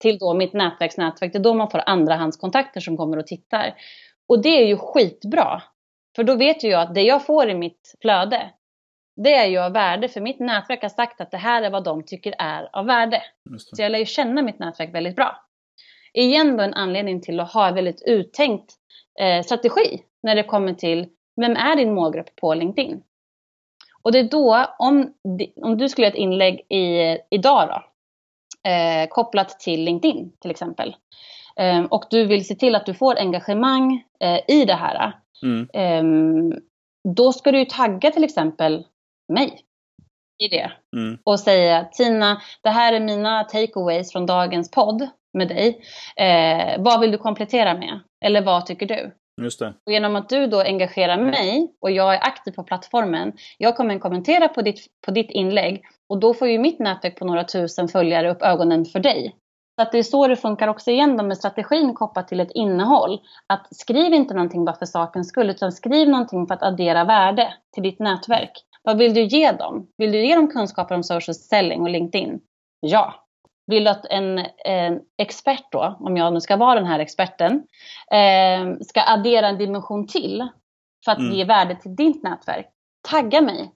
[0.00, 1.32] till då mitt nätverksnätverk.
[1.32, 3.74] Det är då man får andrahandskontakter som kommer och tittar.
[4.28, 5.62] Och det är ju skitbra.
[6.16, 8.50] För då vet ju jag att det jag får i mitt flöde,
[9.16, 10.08] det är ju av värde.
[10.08, 13.22] För mitt nätverk har sagt att det här är vad de tycker är av värde.
[13.58, 15.42] Så jag lär ju känna mitt nätverk väldigt bra.
[16.12, 18.74] Igen då en anledning till att ha en väldigt uttänkt
[19.20, 21.08] eh, strategi när det kommer till
[21.40, 23.02] vem är din målgrupp på LinkedIn?
[24.06, 25.12] Och det är då, om,
[25.62, 27.82] om du skulle göra ett inlägg i, idag då,
[28.70, 30.96] eh, kopplat till LinkedIn till exempel,
[31.56, 35.68] eh, och du vill se till att du får engagemang eh, i det här, mm.
[35.72, 36.60] Ehm,
[37.16, 38.84] då ska du ju tagga till exempel
[39.32, 39.60] mig.
[40.38, 40.72] i det.
[40.96, 41.18] Mm.
[41.24, 45.80] Och säga Tina, det här är mina takeaways från dagens podd med dig.
[46.16, 48.00] Eh, vad vill du komplettera med?
[48.24, 49.12] Eller vad tycker du?
[49.42, 49.74] Just det.
[49.86, 53.98] Och genom att du då engagerar mig och jag är aktiv på plattformen, jag kommer
[53.98, 57.88] kommentera på ditt, på ditt inlägg och då får ju mitt nätverk på några tusen
[57.88, 59.36] följare upp ögonen för dig.
[59.76, 62.50] Så att det är så det funkar också igen då med strategin kopplat till ett
[62.50, 63.20] innehåll.
[63.46, 67.54] Att skriv inte någonting bara för sakens skull utan skriv någonting för att addera värde
[67.74, 68.52] till ditt nätverk.
[68.82, 69.86] Vad vill du ge dem?
[69.96, 72.40] Vill du ge dem kunskaper om social selling och LinkedIn?
[72.80, 73.25] Ja.
[73.66, 77.62] Vill du att en, en expert då, om jag nu ska vara den här experten,
[78.12, 80.48] eh, ska addera en dimension till
[81.04, 81.32] för att Mm.
[81.32, 82.66] ge värde till ditt nätverk?
[83.08, 83.72] Tagga mig.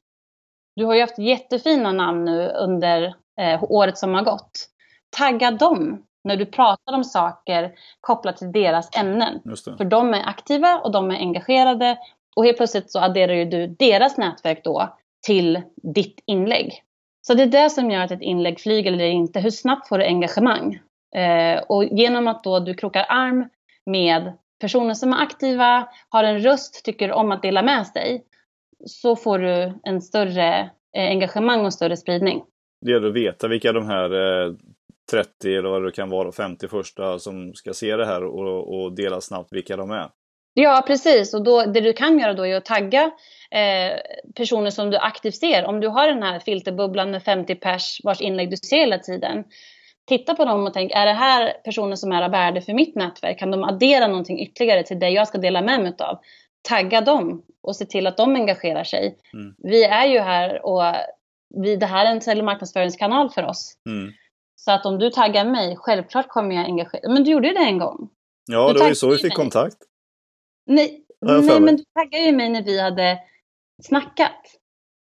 [0.76, 4.68] Du har ju haft jättefina namn nu under eh, året som har gått.
[5.16, 9.40] Tagga dem när du pratar om saker kopplat till deras ämnen.
[9.76, 11.98] För de är aktiva och de är engagerade
[12.36, 16.82] och helt plötsligt så adderar ju du deras nätverk då till ditt inlägg.
[17.30, 19.40] Så det är det som gör att ett inlägg flyger eller inte.
[19.40, 20.80] Hur snabbt får du engagemang?
[21.16, 23.48] Eh, och genom att då du krokar arm
[23.86, 28.24] med personer som är aktiva, har en röst, tycker om att dela med sig,
[28.84, 32.42] så får du en större eh, engagemang och större spridning.
[32.80, 34.10] Det gäller att veta vilka de här
[34.46, 34.54] eh,
[35.10, 38.92] 30 eller vad det kan vara, 50 första som ska se det här och, och
[38.92, 40.08] dela snabbt vilka de är.
[40.54, 41.34] Ja, precis.
[41.34, 43.10] Och då, det du kan göra då är att tagga
[43.50, 43.98] eh,
[44.36, 45.64] personer som du aktivt ser.
[45.64, 49.44] Om du har den här filterbubblan med 50 pers vars inlägg du ser hela tiden.
[50.08, 52.94] Titta på dem och tänk, är det här personer som är av värde för mitt
[52.94, 53.38] nätverk?
[53.38, 56.18] Kan de addera någonting ytterligare till det jag ska dela med mig av?
[56.68, 59.16] Tagga dem och se till att de engagerar sig.
[59.34, 59.54] Mm.
[59.58, 60.82] Vi är ju här och
[61.62, 63.74] vi, det här är en sälj och marknadsföringskanal för oss.
[63.86, 64.12] Mm.
[64.56, 67.60] Så att om du taggar mig, självklart kommer jag engagera Men du gjorde ju det
[67.60, 68.08] en gång.
[68.46, 69.22] Ja, Du det var ju så vi mig.
[69.22, 69.76] fick kontakt.
[70.74, 73.18] Nej, nej men du taggade ju mig när vi hade
[73.82, 74.40] snackat.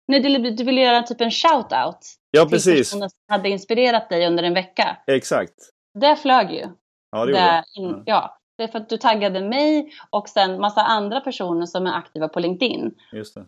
[0.08, 1.98] Nej, du, du ville göra typ en shout-out
[2.32, 2.90] Ja, till precis.
[2.92, 4.98] personer som hade inspirerat dig under en vecka.
[5.08, 5.54] Exakt.
[6.00, 6.68] Det flög ju.
[7.12, 7.32] Ja, det
[7.76, 8.04] gjorde det.
[8.06, 8.36] ja.
[8.58, 12.28] Det är för att du taggade mig och sen massa andra personer som är aktiva
[12.28, 12.96] på LinkedIn.
[13.12, 13.46] Just det.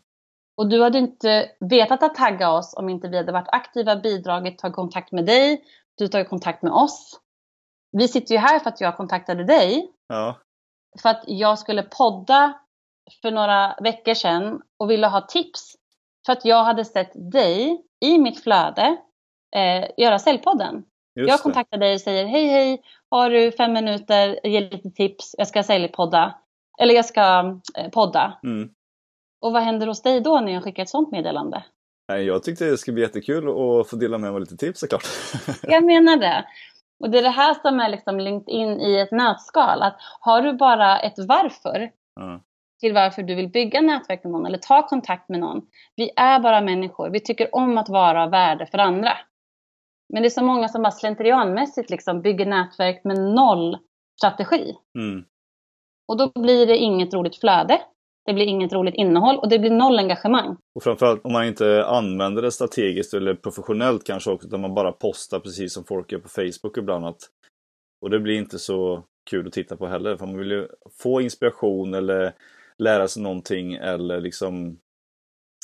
[0.58, 4.58] Och du hade inte vetat att tagga oss om inte vi hade varit aktiva, bidragit,
[4.58, 5.64] tagit kontakt med dig.
[5.98, 7.20] Du tagit kontakt med oss.
[7.92, 10.38] Vi sitter ju här för att jag kontaktade dig Ja,
[11.02, 12.54] för att jag skulle podda
[13.22, 15.76] för några veckor sedan och ville ha tips.
[16.26, 18.98] För att jag hade sett dig i mitt flöde
[19.56, 20.84] eh, göra säljpodden.
[21.16, 25.36] just jag kontaktar dig och säger hej hej, har du fem minuter, ge lite tips,
[25.38, 26.36] jag ska säljpodda.
[26.80, 28.40] Eller jag ska eh, podda.
[28.44, 28.70] Mm.
[29.42, 31.64] Och vad händer hos dig då när jag skickar ett sånt meddelande?
[32.08, 35.04] Jag tyckte det skulle bli jättekul att få dela med mig lite tips såklart.
[35.64, 36.46] Jag menar det.
[37.02, 39.82] Och det är det här som är liksom LinkedIn i ett nötskal.
[39.82, 42.42] Att har du bara ett varför ja.
[42.80, 45.62] till varför du vill bygga nätverk med någon eller ta kontakt med någon.
[45.96, 47.10] Vi är bara människor.
[47.10, 49.12] Vi tycker om att vara av värde för andra.
[50.14, 53.78] Men det är så många som bara slentrianmässigt liksom bygger nätverk med noll
[54.18, 54.76] strategi.
[54.98, 55.26] Mm.
[56.08, 57.82] Och då blir det inget roligt flöde.
[58.26, 60.58] Det blir inget roligt innehåll och det blir noll engagemang.
[60.76, 64.92] Och framförallt om man inte använder det strategiskt eller professionellt kanske också, utan man bara
[64.92, 67.06] postar precis som folk gör på Facebook ibland.
[67.06, 67.20] Att,
[68.02, 70.68] och det blir inte så kul att titta på heller, för man vill ju
[71.02, 72.34] få inspiration eller
[72.78, 74.78] lära sig någonting eller liksom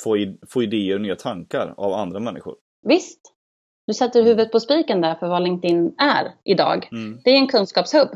[0.02, 2.56] få, i, få idéer och nya tankar av andra människor.
[2.86, 3.20] Visst,
[3.86, 6.88] du sätter huvudet på spiken där för vad LinkedIn är idag.
[6.92, 7.20] Mm.
[7.24, 8.08] Det är en kunskapshubb.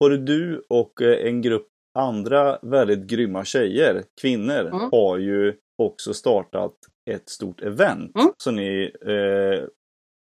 [0.00, 4.88] Både du och eh, en grupp andra väldigt grymma tjejer, kvinnor, Mm.
[4.92, 6.72] har ju också startat
[7.10, 8.32] ett stort event Mm.
[8.36, 9.64] som ni eh,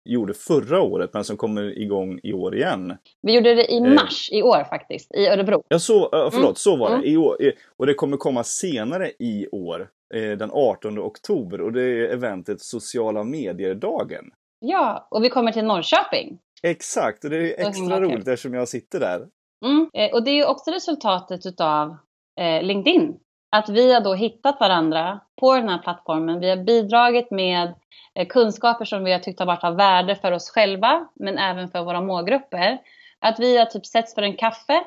[0.08, 2.96] gjorde förra året men som kommer igång i år igen.
[3.22, 3.82] Vi gjorde det i Eh.
[3.94, 5.62] mars i år faktiskt, i Örebro.
[5.68, 6.54] Ja, så, eh, förlåt, Mm.
[6.54, 7.00] så var Mm.
[7.00, 7.08] det.
[7.08, 11.72] I år, eh, och det kommer komma senare i år, eh, den 18 oktober, och
[11.72, 14.24] det är eventet Sociala medier-dagen.
[14.60, 16.38] Ja, och vi kommer till Norrköping.
[16.62, 19.26] Exakt, och det är extra roligt eftersom jag sitter där.
[19.64, 19.90] Mm.
[19.94, 21.96] Eh, och det är ju också resultatet utav
[22.40, 23.18] eh, LinkedIn.
[23.50, 26.40] Att vi har då hittat varandra på den här plattformen.
[26.40, 27.74] Vi har bidragit med
[28.14, 31.68] eh, kunskaper som vi har tyckt har varit av värde för oss själva, men även
[31.68, 32.78] för våra målgrupper.
[33.18, 34.84] Att vi har typ setts för en kaffe,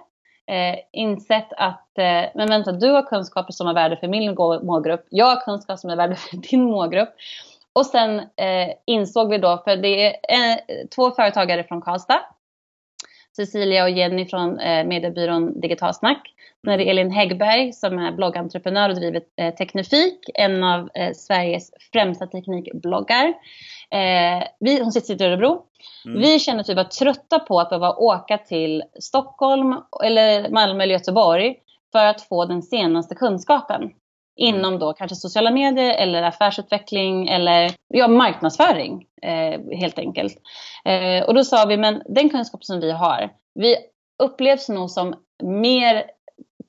[0.47, 5.05] eh, insett att, eh, men vänta, du har kunskaper som har värde för min målgrupp,
[5.09, 7.09] jag har kunskaper som är värde för din målgrupp.
[7.73, 12.19] Och sen eh, insåg vi då, för det är eh, två företagare från Karlstad,
[13.35, 16.33] Cecilia och Jenny från eh, mediebyrån Digitalsnack.
[16.65, 21.13] Sen är det Elin Häggberg som är bloggentreprenör och driver eh, Teknifik, en av eh,
[21.13, 23.27] Sveriges främsta teknikbloggar.
[23.91, 25.61] Eh, vi, hon sitter i Örebro.
[26.05, 26.21] Mm.
[26.21, 31.55] Vi känner typ var trötta på att behöva åka till Stockholm eller Malmö eller Göteborg
[31.91, 33.91] för att få den senaste kunskapen
[34.41, 40.37] inom då kanske sociala medier eller affärsutveckling eller ja, marknadsföring eh, helt enkelt.
[40.85, 43.75] Eh, och då sa vi, men den kunskap som vi har, vi
[44.23, 46.03] upplevs nog som mer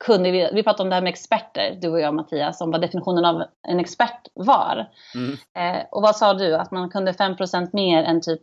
[0.04, 2.80] kunde vi, vi pratade om det här med experter, du och jag Mattias, om vad
[2.80, 4.88] definitionen av en expert var.
[5.14, 5.32] Mm.
[5.58, 8.42] Eh, och vad sa du, att man kunde 5% mer än typ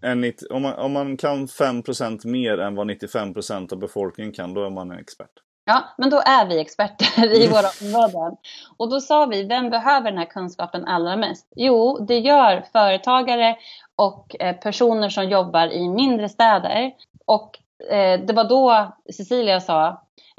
[0.00, 4.64] en, om, man, om man kan 5% mer än vad 95% av befolkningen kan, då
[4.64, 5.30] är man en expert.
[5.64, 8.36] Ja, men då är vi experter i våra områden.
[8.76, 11.52] Och då sa vi, vem behöver den här kunskapen allra mest?
[11.56, 13.56] Jo, det gör företagare
[13.96, 16.92] och eh, personer som jobbar i mindre städer.
[17.26, 17.58] Och
[17.90, 19.88] eh, det var då Cecilia sa,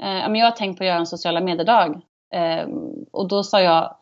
[0.02, 2.00] eh, jag har tänkt på att göra en sociala mediedag.
[2.34, 2.66] Eh,
[3.12, 3.96] och då sa jag,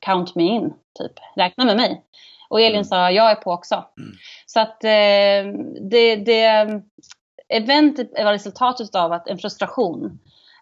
[0.00, 1.12] count me in, typ.
[1.36, 2.02] Räkna med mig.
[2.48, 2.84] Och Elin mm.
[2.84, 3.74] sa, jag är på också.
[3.74, 4.10] Mm.
[4.46, 6.82] Så att eh, det, det
[7.48, 10.18] eventet var resultatet av att en frustration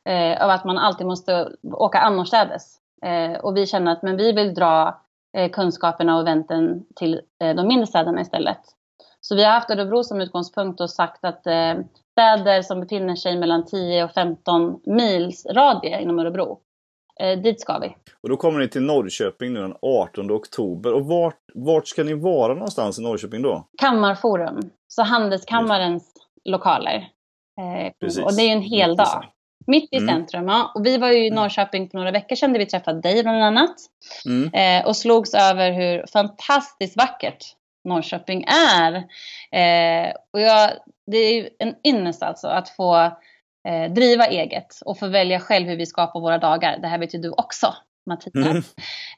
[0.07, 2.76] eh, av att man alltid måste åka annorstädes.
[3.02, 5.00] Eh, och vi känner att men vi vill dra
[5.36, 8.61] eh, kunskaperna och eventen till eh, de mindre städerna istället.
[9.20, 11.74] Så vi har haft Örebro som utgångspunkt och sagt att eh,
[12.12, 16.59] städer som befinner sig mellan 10 och 15 mils radie inom Örebro,
[17.20, 17.96] eh, dit ska vi.
[18.22, 20.94] Och då kommer ni till Norrköping nu den 18 oktober.
[20.94, 23.66] Och vart, vart ska ni vara någonstans i Norrköping då?
[23.78, 27.09] Kammarforum, så Handelskammarens lokaler.
[27.61, 29.24] Eh, och det är ju en hel dag.
[29.66, 30.14] Mitt i mm.
[30.14, 30.72] centrum, ja.
[30.74, 31.36] Och vi var ju i mm.
[31.36, 33.74] Norrköping för några veckor sedan där vi träffade dig bland annat.
[34.26, 34.50] Mm.
[34.54, 37.44] Eh, och slogs över hur fantastiskt vackert
[37.84, 38.94] Norrköping är.
[39.52, 40.70] Eh, och jag,
[41.06, 42.96] det är ju en ynnest alltså att få
[43.68, 46.78] eh, driva eget och få välja själv hur vi skapar våra dagar.
[46.78, 47.74] Det här vet ju du också.
[48.06, 48.34] Mattias.
[48.34, 48.56] Mm.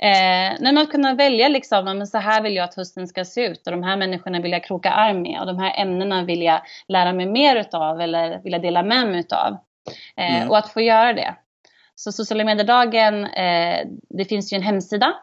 [0.00, 3.46] Eh, när man kunna välja liksom, men så här vill jag att hösten ska se
[3.46, 6.42] ut och de här människorna vill jag kroka arm med och de här ämnena vill
[6.42, 9.56] jag lära mig mer utav eller vill jag dela med mig utav.
[10.16, 10.50] Eh, mm.
[10.50, 11.36] Och att få göra det.
[11.94, 15.14] Så sociala mediedagen, eh, det finns ju en hemsida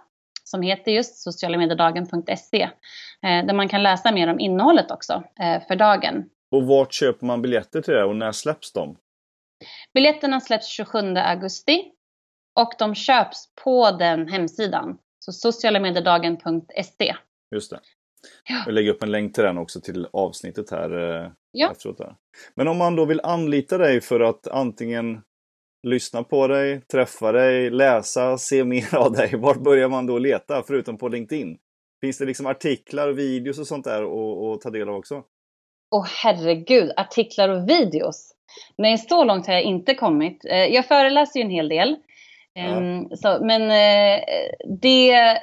[0.44, 5.24] som heter just socialamediedagen.se eh, där man kan läsa mer om innehållet också
[5.68, 6.30] för dagen.
[6.52, 8.98] Och vart köper man biljetter till det och när släpps de?
[9.94, 11.92] Biljetterna släpps 27 augusti
[12.56, 14.98] och de köps på den hemsidan.
[15.20, 17.16] Så socialamediedagen.se.
[17.52, 17.80] Just det.
[18.50, 18.64] Ja.
[18.66, 21.72] Jag lägger upp en länk till den också till avsnittet här eh, ja.
[21.72, 22.00] efteråt.
[22.00, 22.16] Här.
[22.56, 25.22] Men om man då vill anlita dig för att antingen
[25.88, 29.36] lyssna på dig, träffa dig, läsa, se mer av dig.
[29.38, 31.58] Vart börjar man då leta förutom på LinkedIn?
[32.02, 34.04] Finns det liksom artiklar, videos och sånt där
[34.54, 35.24] att ta del av också?
[35.92, 38.32] Åh oh, herregud, artiklar och videos!
[38.78, 40.46] Nej, så långt har jag inte kommit.
[40.46, 41.96] Eh, jag föreläser ju en hel del.
[42.54, 42.62] Ja.
[42.62, 44.24] Ehm, så, men eh,
[44.82, 45.38] det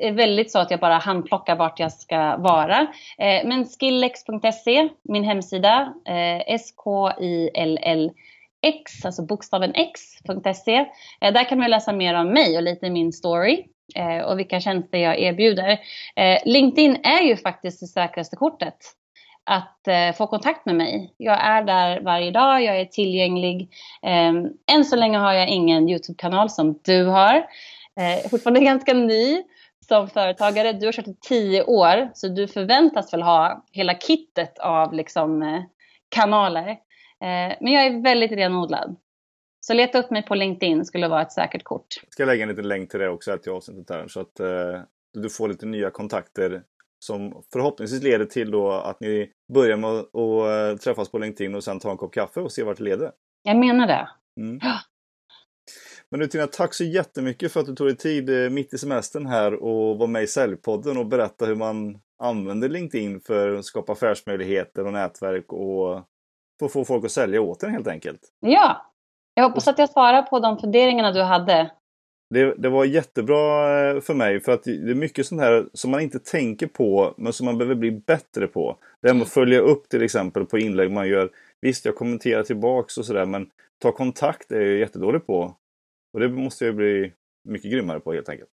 [0.00, 2.80] är väldigt så att jag bara handplockar vart jag ska vara.
[3.18, 7.84] Eh, men skillex.se, min hemsida, eh, S-K-I-L-L-X,
[9.04, 10.76] alltså bokstaven X.se.
[11.20, 13.64] Eh, där kan man läsa mer om mig och lite min story
[13.96, 15.78] eh, och vilka tjänster jag erbjuder.
[16.44, 18.78] LinkedIn är ju faktiskt det säkraste kortet
[19.44, 21.14] att eh, få kontakt med mig.
[21.16, 23.68] Jag är där varje dag, jag är tillgänglig.
[24.02, 24.32] Eh,
[24.74, 27.34] än så länge har jag ingen YouTube-kanal som du har.
[28.00, 29.42] Eh, fortfarande ganska ny
[29.88, 30.72] som företagare.
[30.72, 35.42] Du har kört i tio år, så du förväntas väl ha hela kittet av liksom,
[35.42, 35.62] eh,
[36.08, 36.68] kanaler.
[37.20, 38.96] Eh, men jag är väldigt renodlad.
[39.60, 41.86] Så leta upp mig på LinkedIn skulle vara ett säkert kort.
[42.02, 44.80] Jag ska lägga en liten länk till det också till avsnittet där så att eh,
[45.12, 46.62] du får lite nya kontakter
[46.98, 51.64] som förhoppningsvis leder till då att ni börjar med att eh, träffas på LinkedIn och
[51.64, 53.10] sen ta en kopp kaffe och se vart det leder.
[53.42, 54.08] Jag menar det.
[54.40, 54.60] Mm.
[56.14, 58.78] Men nu Tina, tack så jättemycket för att du tog dig tid eh, mitt i
[58.78, 63.64] semestern här och var med i Säljpodden och berätta hur man använder LinkedIn för att
[63.64, 66.02] skapa affärsmöjligheter och nätverk och
[66.58, 68.20] för att få folk att sälja åt en helt enkelt.
[68.40, 68.92] Ja,
[69.34, 71.70] jag hoppas att jag svarar på de funderingarna du hade
[72.30, 75.90] det, det, var jättebra eh, för mig för att det är mycket sånt här som
[75.90, 78.78] man inte tänker på men som man behöver bli bättre på.
[79.02, 81.30] Det här med att följa upp till exempel på inlägg man gör.
[81.60, 83.50] Visst, jag kommenterar tillbaks och sådär men
[83.82, 85.56] ta kontakt är jag jättedålig på.
[86.14, 87.12] Och det måste jag bli
[87.44, 88.50] mycket grymmare på helt enkelt.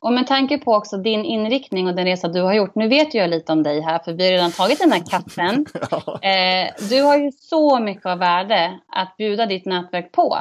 [0.00, 2.74] Och med tanke på också din inriktning och den resa du har gjort.
[2.74, 5.66] Nu vet jag lite om dig här för vi har redan tagit den här kaffen.
[5.90, 6.28] ja.
[6.28, 10.38] eh, du har ju så mycket av värde att bjuda ditt nätverk på.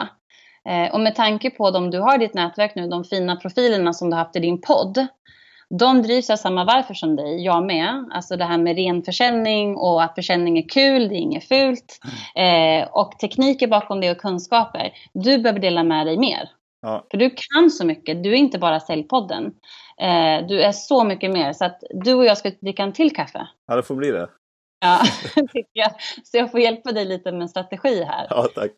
[0.70, 3.94] Eh, och med tanke på de du har i ditt nätverk nu, de fina profilerna
[3.94, 5.08] som du har haft i din podd.
[5.80, 8.10] De drivs av samma varför som dig, jag med.
[8.12, 12.00] Alltså det här med ren försäljning och att försäljning är kul, det är inget fult.
[12.36, 14.94] Eh, och tekniker bakom det och kunskaper.
[15.14, 16.50] Du behöver dela med dig mer.
[16.82, 17.06] Ja.
[17.12, 19.46] För du kan så mycket, du är inte bara Säljpodden.
[20.02, 21.54] Eh, du är så mycket mer.
[21.54, 23.48] Så att du och jag ska dricka en till kaffe.
[23.68, 24.30] Ja, det får bli det.
[24.80, 25.00] Ja,
[25.36, 25.92] tycker jag.
[26.24, 28.28] Så jag får hjälpa dig lite med en strategi här.
[28.30, 28.72] Ja, tack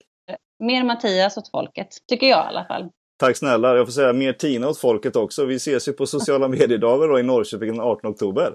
[0.60, 2.90] mer Mattias åt folket, tycker jag i alla fall.
[3.20, 3.78] Tack snälla.
[3.78, 5.46] Jag får säga mer Tina åt folket också.
[5.46, 8.54] Vi ses ju på sociala mediedagar då i Norrköping den 18 oktober.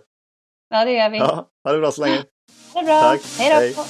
[0.71, 1.19] Ja, det gör vi.
[1.19, 2.25] Ja, ha det bra så länge.
[2.73, 3.01] Det är bra.
[3.01, 3.21] Tack.
[3.39, 3.83] Hej då.
[3.83, 3.87] Hej.